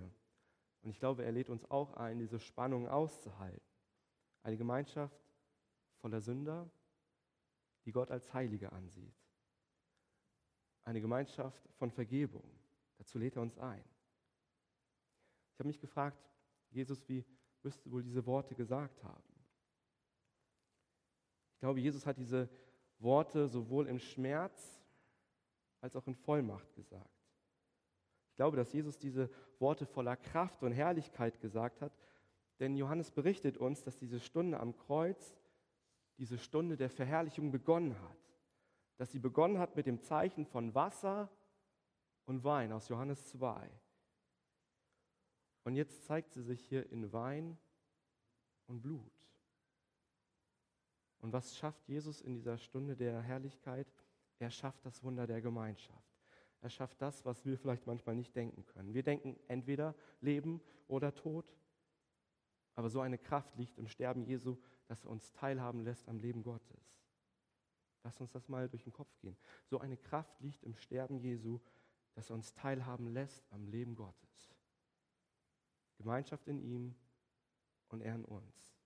Und 0.82 0.92
ich 0.92 1.00
glaube, 1.00 1.24
er 1.24 1.32
lädt 1.32 1.50
uns 1.50 1.70
auch 1.70 1.94
ein, 1.94 2.20
diese 2.20 2.39
Spannung 2.39 2.88
auszuhalten. 2.88 3.62
Eine 4.44 4.58
Gemeinschaft 4.58 5.20
voller 5.98 6.22
Sünder, 6.22 6.70
die 7.86 7.92
Gott 7.92 8.12
als 8.12 8.34
Heilige 8.34 8.72
ansieht. 8.72 9.15
Eine 10.84 11.02
Gemeinschaft 11.02 11.68
von 11.74 11.92
Vergebung. 11.92 12.44
Dazu 12.98 13.20
lädt 13.20 13.36
er 13.36 13.42
uns 13.42 13.58
ein. 13.58 13.84
Ich 15.54 15.60
habe 15.60 15.68
mich 15.68 15.80
gefragt, 15.80 16.18
Jesus, 16.70 17.08
wie 17.10 17.26
wirst 17.62 17.86
du 17.86 17.92
wohl 17.92 18.04
diese 18.04 18.26
Worte 18.26 18.56
gesagt 18.56 19.04
haben? 19.04 19.24
Ich 21.54 21.60
glaube, 21.60 21.82
Jesus 21.82 22.06
hat 22.06 22.18
diese 22.18 22.50
Worte 23.00 23.50
sowohl 23.50 23.88
im 23.88 24.00
Schmerz 24.00 24.82
als 25.82 25.96
auch 25.96 26.08
in 26.08 26.15
Vollmacht 26.15 26.74
gesagt. 26.74 27.18
Ich 28.39 28.41
glaube, 28.41 28.56
dass 28.56 28.71
Jesus 28.71 28.97
diese 28.97 29.30
Worte 29.60 29.86
voller 29.86 30.15
Kraft 30.15 30.63
und 30.63 30.71
Herrlichkeit 30.71 31.41
gesagt 31.41 31.82
hat, 31.82 31.91
denn 32.62 32.78
Johannes 32.78 33.12
berichtet 33.12 33.58
uns, 33.58 33.84
dass 33.84 33.97
diese 33.97 34.21
Stunde 34.21 34.62
am 34.62 34.78
Kreuz, 34.78 35.38
diese 36.17 36.38
Stunde 36.38 36.78
der 36.78 36.89
Verherrlichung 36.89 37.52
begonnen 37.52 37.99
hat. 38.02 38.17
Dass 38.95 39.12
sie 39.12 39.19
begonnen 39.19 39.60
hat 39.60 39.75
mit 39.75 39.88
dem 39.88 39.99
Zeichen 39.99 40.45
von 40.45 40.73
Wasser 40.73 41.30
und 42.23 42.45
Wein 42.45 42.71
aus 42.71 42.88
Johannes 42.88 43.28
2. 43.28 43.69
Und 45.65 45.75
jetzt 45.75 46.06
zeigt 46.06 46.32
sie 46.32 46.41
sich 46.41 46.62
hier 46.62 46.89
in 46.93 47.12
Wein 47.12 47.58
und 48.67 48.80
Blut. 48.80 49.12
Und 51.17 51.34
was 51.34 51.58
schafft 51.58 51.89
Jesus 51.89 52.21
in 52.21 52.36
dieser 52.36 52.58
Stunde 52.58 52.95
der 52.95 53.21
Herrlichkeit? 53.21 53.93
Er 54.38 54.49
schafft 54.49 54.86
das 54.86 55.04
Wunder 55.04 55.28
der 55.28 55.41
Gemeinschaft. 55.41 56.09
Er 56.62 56.69
schafft 56.69 57.02
das, 57.02 57.26
was 57.26 57.45
wir 57.45 57.58
vielleicht 57.58 57.88
manchmal 57.88 58.15
nicht 58.15 58.36
denken 58.36 58.65
können. 58.65 58.93
Wir 58.93 59.04
denken 59.04 59.38
entweder 59.48 59.95
Leben 60.19 60.62
oder 60.88 61.15
Tod. 61.15 61.45
Aber 62.76 62.89
so 62.89 63.02
eine 63.02 63.17
Kraft 63.17 63.56
liegt 63.56 63.78
im 63.78 63.88
Sterben 63.88 64.24
Jesu, 64.24 64.58
dass 64.88 65.06
er 65.06 65.12
uns 65.12 65.32
teilhaben 65.32 65.82
lässt 65.82 66.08
am 66.08 66.19
Leben 66.19 66.43
Gottes. 66.43 67.00
Lass 68.04 68.19
uns 68.19 68.32
das 68.32 68.48
mal 68.48 68.69
durch 68.69 68.84
den 68.84 68.93
Kopf 68.93 69.17
gehen. 69.19 69.38
So 69.65 69.80
eine 69.80 69.98
Kraft 69.98 70.39
liegt 70.41 70.63
im 70.63 70.76
Sterben 70.76 71.19
Jesu, 71.19 71.60
dass 72.13 72.30
er 72.30 72.36
uns 72.36 72.54
teilhaben 72.54 73.08
lässt 73.08 73.43
am 73.52 73.67
Leben 73.67 73.95
Gottes. 73.95 74.56
Gemeinschaft 75.98 76.48
in 76.48 76.60
ihm 76.60 76.95
und 77.89 78.02
er 78.02 78.15
in 78.15 78.26
uns. 78.26 78.80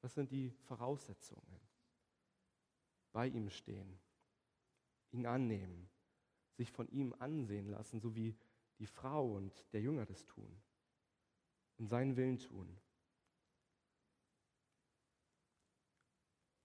Das 0.00 0.14
sind 0.14 0.30
die 0.30 0.50
Voraussetzungen. 0.50 1.60
Bei 3.12 3.26
ihm 3.26 3.50
stehen, 3.50 3.98
ihn 5.10 5.26
annehmen, 5.26 5.88
sich 6.56 6.70
von 6.70 6.88
ihm 6.88 7.14
ansehen 7.18 7.68
lassen, 7.68 8.00
so 8.00 8.14
wie 8.14 8.36
die 8.78 8.86
Frau 8.86 9.34
und 9.36 9.66
der 9.72 9.80
Jünger 9.80 10.06
das 10.06 10.24
tun 10.26 10.60
und 11.78 11.88
seinen 11.88 12.16
Willen 12.16 12.38
tun. 12.38 12.76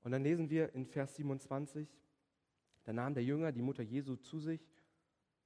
Und 0.02 0.12
dann 0.12 0.24
lesen 0.24 0.50
wir 0.50 0.74
in 0.74 0.86
Vers 0.86 1.16
27, 1.16 1.88
da 2.86 2.94
nahm 2.94 3.14
der 3.14 3.24
Jünger 3.24 3.52
die 3.52 3.62
Mutter 3.62 3.84
Jesu 3.84 4.16
zu 4.16 4.40
sich 4.40 4.62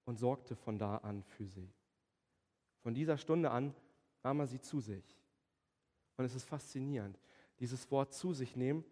und 0.06 0.18
sorgte 0.18 0.56
von 0.56 0.78
da 0.78 0.98
an 0.98 1.24
für 1.24 1.48
sie. 1.48 1.74
Von 2.82 2.94
dieser 2.94 3.18
Stunde 3.18 3.52
an 3.52 3.74
nahm 4.24 4.40
er 4.40 4.48
sie 4.48 4.62
zu 4.62 4.80
sich. 4.80 5.20
Und 6.18 6.26
es 6.26 6.36
ist 6.36 6.46
faszinierend. 6.46 7.20
Dieses 7.60 7.90
Wort 7.92 8.14
zu 8.14 8.34
sich 8.34 8.56
nehmen 8.56 8.86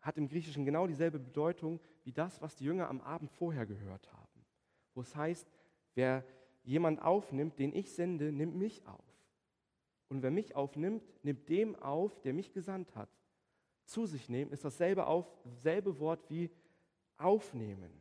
hat 0.00 0.18
im 0.18 0.28
Griechischen 0.28 0.64
genau 0.64 0.86
dieselbe 0.86 1.18
Bedeutung 1.18 1.80
wie 2.04 2.12
das, 2.12 2.40
was 2.40 2.56
die 2.56 2.64
Jünger 2.64 2.88
am 2.88 3.00
Abend 3.00 3.30
vorher 3.30 3.66
gehört 3.66 4.12
haben. 4.12 4.29
Wo 4.94 5.02
es 5.02 5.14
heißt, 5.14 5.46
wer 5.94 6.24
jemand 6.62 7.02
aufnimmt, 7.02 7.58
den 7.58 7.74
ich 7.74 7.92
sende, 7.92 8.32
nimmt 8.32 8.56
mich 8.56 8.86
auf. 8.86 9.04
Und 10.08 10.22
wer 10.22 10.30
mich 10.30 10.56
aufnimmt, 10.56 11.02
nimmt 11.22 11.48
dem 11.48 11.76
auf, 11.76 12.20
der 12.22 12.34
mich 12.34 12.52
gesandt 12.52 12.94
hat. 12.96 13.08
Zu 13.84 14.06
sich 14.06 14.28
nehmen 14.28 14.52
ist 14.52 14.64
dasselbe, 14.64 15.06
auf, 15.06 15.26
dasselbe 15.44 15.98
Wort 15.98 16.28
wie 16.28 16.50
aufnehmen. 17.16 17.92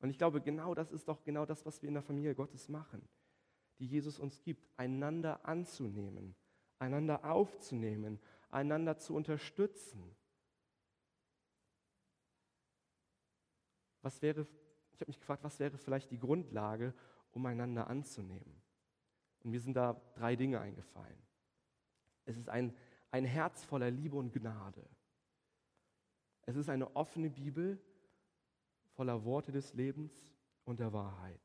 Und 0.00 0.10
ich 0.10 0.18
glaube, 0.18 0.40
genau 0.40 0.74
das 0.74 0.92
ist 0.92 1.08
doch 1.08 1.22
genau 1.24 1.44
das, 1.44 1.66
was 1.66 1.82
wir 1.82 1.88
in 1.88 1.94
der 1.94 2.02
Familie 2.02 2.34
Gottes 2.34 2.68
machen, 2.68 3.06
die 3.78 3.86
Jesus 3.86 4.18
uns 4.18 4.42
gibt, 4.42 4.66
einander 4.76 5.44
anzunehmen, 5.44 6.34
einander 6.78 7.24
aufzunehmen, 7.24 8.20
einander 8.50 8.96
zu 8.98 9.14
unterstützen. 9.14 10.16
Was 14.02 14.22
wäre, 14.22 14.46
ich 14.98 15.02
habe 15.02 15.10
mich 15.10 15.20
gefragt, 15.20 15.44
was 15.44 15.60
wäre 15.60 15.78
vielleicht 15.78 16.10
die 16.10 16.18
Grundlage, 16.18 16.92
um 17.30 17.46
einander 17.46 17.86
anzunehmen? 17.86 18.60
Und 19.44 19.52
mir 19.52 19.60
sind 19.60 19.74
da 19.74 20.00
drei 20.16 20.34
Dinge 20.34 20.60
eingefallen. 20.60 21.22
Es 22.24 22.36
ist 22.36 22.48
ein, 22.48 22.76
ein 23.12 23.24
Herz 23.24 23.64
voller 23.64 23.92
Liebe 23.92 24.16
und 24.16 24.32
Gnade. 24.32 24.84
Es 26.42 26.56
ist 26.56 26.68
eine 26.68 26.96
offene 26.96 27.30
Bibel 27.30 27.80
voller 28.96 29.24
Worte 29.24 29.52
des 29.52 29.72
Lebens 29.72 30.34
und 30.64 30.80
der 30.80 30.92
Wahrheit. 30.92 31.40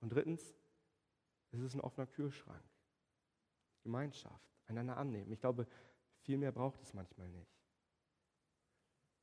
Und 0.00 0.12
drittens, 0.12 0.58
es 1.52 1.60
ist 1.60 1.74
ein 1.74 1.80
offener 1.80 2.08
Kühlschrank. 2.08 2.64
Gemeinschaft 3.84 4.50
einander 4.66 4.96
annehmen. 4.96 5.30
Ich 5.30 5.38
glaube, 5.38 5.68
viel 6.22 6.38
mehr 6.38 6.50
braucht 6.50 6.82
es 6.82 6.92
manchmal 6.92 7.28
nicht. 7.28 7.54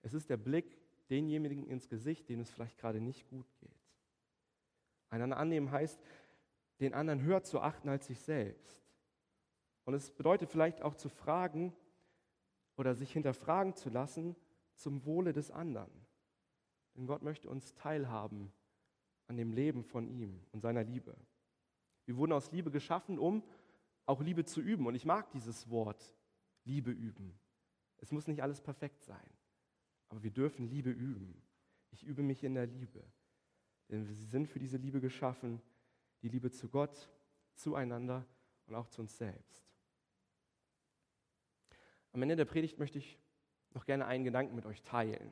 Es 0.04 0.14
ist 0.14 0.30
der 0.30 0.38
Blick 0.38 0.80
denjenigen 1.10 1.66
ins 1.68 1.90
Gesicht, 1.90 2.30
denen 2.30 2.42
es 2.42 2.52
vielleicht 2.52 2.78
gerade 2.78 3.02
nicht 3.02 3.28
gut 3.28 3.48
geht. 3.60 3.70
Einander 5.10 5.38
annehmen 5.38 5.72
heißt, 5.72 6.00
den 6.80 6.94
anderen 6.94 7.22
höher 7.22 7.44
zu 7.44 7.60
achten 7.60 7.90
als 7.90 8.08
sich 8.08 8.20
selbst. 8.20 8.84
Und 9.86 9.94
es 9.94 10.12
bedeutet 10.12 10.50
vielleicht 10.50 10.82
auch 10.82 10.96
zu 10.96 11.10
fragen 11.10 11.74
oder 12.78 12.96
sich 12.96 13.12
hinterfragen 13.12 13.76
zu 13.76 13.90
lassen 13.90 14.36
zum 14.76 15.06
Wohle 15.06 15.34
des 15.34 15.52
anderen. 15.52 15.92
Denn 16.96 17.08
Gott 17.08 17.24
möchte 17.24 17.50
uns 17.50 17.74
teilhaben 17.74 18.54
an 19.28 19.38
dem 19.38 19.52
Leben 19.52 19.84
von 19.84 20.08
ihm 20.08 20.46
und 20.52 20.62
seiner 20.62 20.84
Liebe. 20.84 21.16
Wir 22.06 22.18
wurden 22.18 22.34
aus 22.34 22.52
Liebe 22.52 22.72
geschaffen, 22.72 23.20
um 23.20 23.44
auch 24.06 24.22
Liebe 24.22 24.46
zu 24.46 24.62
üben. 24.62 24.88
Und 24.88 24.96
ich 24.96 25.06
mag 25.06 25.30
dieses 25.32 25.70
Wort, 25.70 26.16
Liebe 26.64 26.92
üben. 26.92 27.40
Es 27.98 28.12
muss 28.12 28.28
nicht 28.28 28.42
alles 28.42 28.62
perfekt 28.62 29.04
sein, 29.04 29.30
aber 30.10 30.24
wir 30.24 30.32
dürfen 30.32 30.68
Liebe 30.68 30.90
üben. 30.90 31.42
Ich 31.92 32.04
übe 32.04 32.22
mich 32.22 32.44
in 32.44 32.56
der 32.56 32.68
Liebe. 32.68 33.04
Denn 33.90 34.08
wir 34.08 34.16
sind 34.16 34.48
für 34.48 34.60
diese 34.60 34.78
Liebe 34.78 35.00
geschaffen, 35.00 35.62
die 36.22 36.30
Liebe 36.30 36.52
zu 36.52 36.70
Gott, 36.70 37.10
zueinander 37.56 38.26
und 38.68 38.76
auch 38.76 38.88
zu 38.88 39.02
uns 39.02 39.18
selbst. 39.18 39.68
Am 42.12 42.22
Ende 42.22 42.36
der 42.36 42.46
Predigt 42.46 42.80
möchte 42.80 42.98
ich 42.98 43.20
noch 43.74 43.86
gerne 43.86 44.06
einen 44.06 44.24
Gedanken 44.24 44.56
mit 44.56 44.66
euch 44.66 44.82
teilen. 44.84 45.32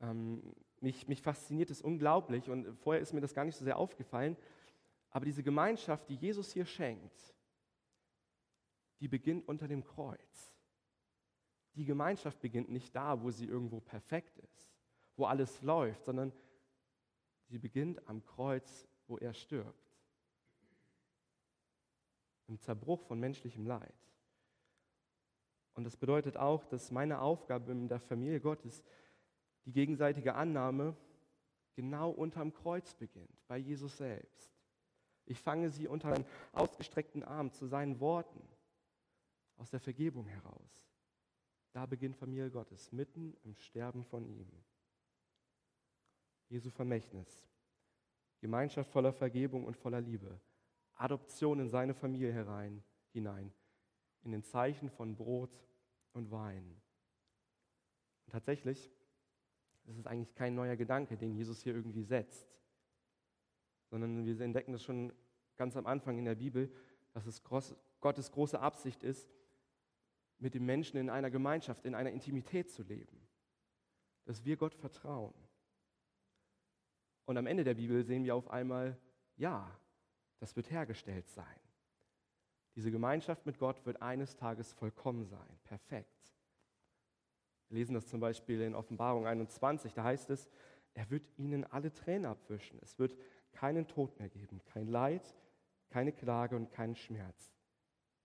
Ähm, 0.00 0.54
mich, 0.80 1.08
mich 1.08 1.22
fasziniert 1.22 1.70
es 1.70 1.82
unglaublich 1.82 2.48
und 2.50 2.76
vorher 2.78 3.02
ist 3.02 3.12
mir 3.12 3.20
das 3.20 3.34
gar 3.34 3.44
nicht 3.44 3.56
so 3.56 3.64
sehr 3.64 3.78
aufgefallen, 3.78 4.36
aber 5.10 5.24
diese 5.24 5.42
Gemeinschaft, 5.42 6.08
die 6.08 6.14
Jesus 6.14 6.52
hier 6.52 6.66
schenkt, 6.66 7.34
die 9.00 9.08
beginnt 9.08 9.48
unter 9.48 9.66
dem 9.66 9.82
Kreuz. 9.84 10.57
Die 11.74 11.84
Gemeinschaft 11.84 12.40
beginnt 12.40 12.70
nicht 12.70 12.94
da, 12.94 13.22
wo 13.22 13.30
sie 13.30 13.46
irgendwo 13.46 13.80
perfekt 13.80 14.38
ist, 14.38 14.72
wo 15.16 15.26
alles 15.26 15.62
läuft, 15.62 16.04
sondern 16.04 16.32
sie 17.46 17.58
beginnt 17.58 18.06
am 18.08 18.24
Kreuz, 18.24 18.86
wo 19.06 19.18
er 19.18 19.32
stirbt. 19.32 19.96
Im 22.46 22.58
Zerbruch 22.58 23.02
von 23.02 23.20
menschlichem 23.20 23.66
Leid. 23.66 23.94
Und 25.74 25.84
das 25.84 25.96
bedeutet 25.96 26.36
auch, 26.36 26.64
dass 26.64 26.90
meine 26.90 27.20
Aufgabe 27.20 27.70
in 27.70 27.88
der 27.88 28.00
Familie 28.00 28.40
Gottes 28.40 28.82
die 29.64 29.72
gegenseitige 29.72 30.34
Annahme 30.34 30.96
genau 31.74 32.10
unterm 32.10 32.52
Kreuz 32.52 32.94
beginnt, 32.94 33.46
bei 33.46 33.58
Jesus 33.58 33.96
selbst. 33.96 34.50
Ich 35.26 35.38
fange 35.38 35.70
sie 35.70 35.86
unter 35.86 36.12
einen 36.12 36.24
ausgestreckten 36.52 37.22
Arm 37.22 37.52
zu 37.52 37.66
seinen 37.66 38.00
Worten 38.00 38.42
aus 39.58 39.70
der 39.70 39.78
Vergebung 39.78 40.26
heraus. 40.26 40.87
Da 41.78 41.86
beginnt 41.86 42.16
Familie 42.16 42.50
Gottes, 42.50 42.90
mitten 42.90 43.36
im 43.44 43.54
Sterben 43.54 44.02
von 44.02 44.26
ihm. 44.26 44.50
Jesu 46.48 46.70
Vermächtnis, 46.70 47.48
Gemeinschaft 48.40 48.90
voller 48.90 49.12
Vergebung 49.12 49.64
und 49.64 49.76
voller 49.76 50.00
Liebe, 50.00 50.40
Adoption 50.94 51.60
in 51.60 51.68
seine 51.68 51.94
Familie 51.94 52.32
herein, 52.32 52.82
hinein, 53.12 53.52
in 54.24 54.32
den 54.32 54.42
Zeichen 54.42 54.90
von 54.90 55.14
Brot 55.14 55.56
und 56.14 56.32
Wein. 56.32 56.82
Und 58.26 58.32
tatsächlich, 58.32 58.90
ist 59.84 60.08
eigentlich 60.08 60.34
kein 60.34 60.56
neuer 60.56 60.74
Gedanke, 60.74 61.16
den 61.16 61.32
Jesus 61.32 61.62
hier 61.62 61.76
irgendwie 61.76 62.02
setzt 62.02 62.58
sondern 63.88 64.26
wir 64.26 64.40
entdecken 64.40 64.72
das 64.72 64.82
schon 64.82 65.12
ganz 65.56 65.76
am 65.76 65.86
Anfang 65.86 66.18
in 66.18 66.24
der 66.24 66.34
Bibel, 66.34 66.72
dass 67.12 67.24
es 67.24 67.40
Gottes 68.00 68.32
große 68.32 68.58
Absicht 68.58 69.04
ist, 69.04 69.30
mit 70.38 70.54
dem 70.54 70.66
Menschen 70.66 70.98
in 70.98 71.10
einer 71.10 71.30
Gemeinschaft, 71.30 71.84
in 71.84 71.94
einer 71.94 72.10
Intimität 72.10 72.70
zu 72.70 72.82
leben. 72.82 73.26
Dass 74.24 74.44
wir 74.44 74.56
Gott 74.56 74.74
vertrauen. 74.74 75.34
Und 77.24 77.36
am 77.36 77.46
Ende 77.46 77.64
der 77.64 77.74
Bibel 77.74 78.04
sehen 78.04 78.24
wir 78.24 78.34
auf 78.34 78.48
einmal, 78.50 78.96
ja, 79.36 79.78
das 80.38 80.56
wird 80.56 80.70
hergestellt 80.70 81.28
sein. 81.28 81.60
Diese 82.74 82.90
Gemeinschaft 82.90 83.44
mit 83.44 83.58
Gott 83.58 83.84
wird 83.86 84.00
eines 84.00 84.36
Tages 84.36 84.72
vollkommen 84.72 85.26
sein, 85.26 85.58
perfekt. 85.64 86.32
Wir 87.68 87.78
lesen 87.78 87.94
das 87.94 88.06
zum 88.06 88.20
Beispiel 88.20 88.60
in 88.60 88.74
Offenbarung 88.74 89.26
21, 89.26 89.92
da 89.94 90.04
heißt 90.04 90.30
es, 90.30 90.48
er 90.94 91.10
wird 91.10 91.28
ihnen 91.36 91.64
alle 91.64 91.92
Tränen 91.92 92.26
abwischen. 92.26 92.78
Es 92.82 92.98
wird 92.98 93.16
keinen 93.52 93.86
Tod 93.86 94.18
mehr 94.18 94.28
geben, 94.28 94.60
kein 94.64 94.88
Leid, 94.88 95.34
keine 95.90 96.12
Klage 96.12 96.56
und 96.56 96.70
keinen 96.70 96.96
Schmerz. 96.96 97.57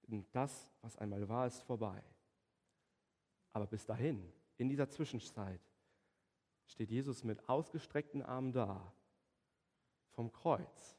Denn 0.07 0.25
das, 0.31 0.71
was 0.81 0.97
einmal 0.97 1.27
war, 1.27 1.47
ist 1.47 1.61
vorbei. 1.63 2.03
Aber 3.53 3.67
bis 3.67 3.85
dahin, 3.85 4.31
in 4.57 4.69
dieser 4.69 4.89
Zwischenzeit, 4.89 5.61
steht 6.65 6.89
Jesus 6.89 7.23
mit 7.23 7.47
ausgestreckten 7.47 8.21
Armen 8.21 8.51
da 8.51 8.93
vom 10.11 10.31
Kreuz 10.31 10.97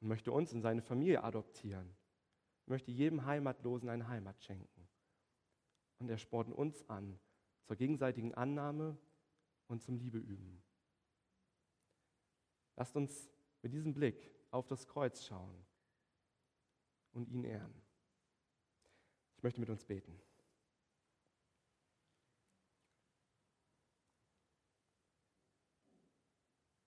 und 0.00 0.08
möchte 0.08 0.32
uns 0.32 0.52
in 0.52 0.62
seine 0.62 0.82
Familie 0.82 1.22
adoptieren, 1.22 1.94
möchte 2.66 2.90
jedem 2.90 3.24
Heimatlosen 3.24 3.88
eine 3.88 4.08
Heimat 4.08 4.42
schenken. 4.42 4.88
Und 5.98 6.08
er 6.08 6.18
spornt 6.18 6.52
uns 6.52 6.88
an 6.88 7.18
zur 7.64 7.76
gegenseitigen 7.76 8.34
Annahme 8.34 8.98
und 9.68 9.82
zum 9.82 9.96
Liebeüben. 9.96 10.62
Lasst 12.76 12.96
uns 12.96 13.30
mit 13.62 13.72
diesem 13.72 13.94
Blick 13.94 14.30
auf 14.50 14.66
das 14.66 14.86
Kreuz 14.86 15.24
schauen 15.24 15.64
und 17.12 17.28
ihn 17.28 17.44
ehren. 17.44 17.83
Möchte 19.44 19.60
mit 19.60 19.68
uns 19.68 19.84
beten. 19.84 20.18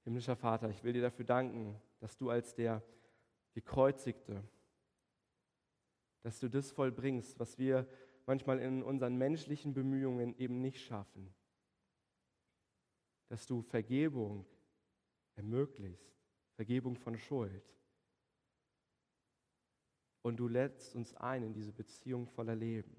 Himmlischer 0.04 0.36
Vater, 0.36 0.68
ich 0.72 0.84
will 0.84 0.92
dir 0.92 1.04
dafür 1.04 1.26
danken, 1.26 1.80
dass 2.00 2.18
du 2.18 2.32
als 2.32 2.56
der 2.56 2.82
Gekreuzigte, 3.54 4.44
dass 6.24 6.40
du 6.40 6.50
das 6.50 6.72
vollbringst, 6.72 7.40
was 7.40 7.60
wir 7.60 7.88
manchmal 8.26 8.58
in 8.58 8.82
unseren 8.82 9.18
menschlichen 9.18 9.76
Bemühungen 9.76 10.36
eben 10.40 10.60
nicht 10.60 10.84
schaffen. 10.84 11.32
Dass 13.28 13.46
du 13.46 13.62
Vergebung 13.62 14.48
ermöglicht, 15.36 16.12
Vergebung 16.56 16.96
von 16.96 17.20
Schuld. 17.20 17.72
Und 20.28 20.36
du 20.36 20.50
lädst 20.50 20.94
uns 20.94 21.16
ein 21.16 21.42
in 21.42 21.54
diese 21.54 21.72
Beziehung 21.72 22.28
voller 22.28 22.54
Leben. 22.54 22.94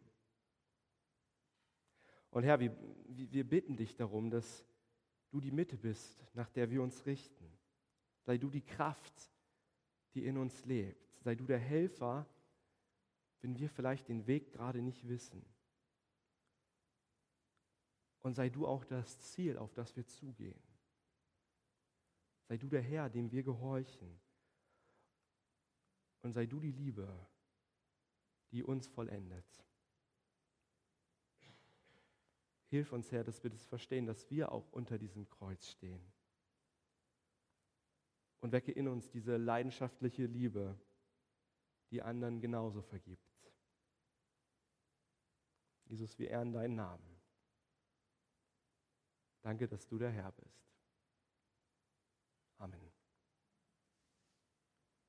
Und 2.31 2.43
Herr, 2.43 2.59
wir, 2.59 2.75
wir 3.07 3.47
bitten 3.47 3.77
dich 3.77 3.95
darum, 3.95 4.31
dass 4.31 4.64
du 5.29 5.38
die 5.38 5.51
Mitte 5.51 5.77
bist, 5.77 6.25
nach 6.33 6.49
der 6.49 6.71
wir 6.71 6.83
uns 6.83 7.05
richten. 7.05 7.45
Sei 8.23 8.38
du 8.38 8.49
die 8.49 8.62
Kraft, 8.62 9.31
die 10.14 10.25
in 10.25 10.38
uns 10.38 10.64
lebt. 10.64 11.21
Sei 11.21 11.35
du 11.35 11.45
der 11.45 11.59
Helfer, 11.59 12.27
wenn 13.43 13.59
wir 13.59 13.69
vielleicht 13.69 14.09
den 14.09 14.27
Weg 14.27 14.51
gerade 14.51 14.81
nicht 14.81 15.07
wissen. 15.07 15.45
Und 18.21 18.37
sei 18.37 18.49
du 18.49 18.67
auch 18.67 18.87
das 18.87 19.21
Ziel, 19.21 19.59
auf 19.59 19.75
das 19.75 19.95
wir 19.97 20.07
zugehen. 20.07 20.62
Sei 22.45 22.57
du 22.57 22.71
der 22.71 22.81
Herr, 22.81 23.11
dem 23.11 23.31
wir 23.31 23.43
gehorchen. 23.43 24.19
Und 26.22 26.33
sei 26.33 26.46
du 26.46 26.61
die 26.61 26.72
Liebe, 26.72 27.09
die 28.50 28.62
uns 28.62 28.87
vollendet. 28.87 29.46
Hilf 32.68 32.92
uns, 32.92 33.11
Herr, 33.12 33.24
dass 33.24 33.42
wir 33.42 33.50
das 33.50 33.64
verstehen, 33.64 34.07
dass 34.07 34.28
wir 34.31 34.52
auch 34.52 34.70
unter 34.72 34.98
diesem 34.98 35.28
Kreuz 35.31 35.68
stehen. 35.68 36.02
Und 38.40 38.52
wecke 38.52 38.72
in 38.72 38.88
uns 38.88 39.11
diese 39.11 39.37
leidenschaftliche 39.37 40.26
Liebe, 40.26 40.78
die 41.90 42.02
anderen 42.02 42.40
genauso 42.40 42.83
vergibt. 42.83 43.52
Jesus, 45.87 46.18
wir 46.18 46.28
ehren 46.28 46.52
deinen 46.52 46.76
Namen. 46.76 47.18
Danke, 49.40 49.66
dass 49.66 49.87
du 49.87 49.98
der 49.98 50.11
Herr 50.11 50.33
bist. 50.33 50.78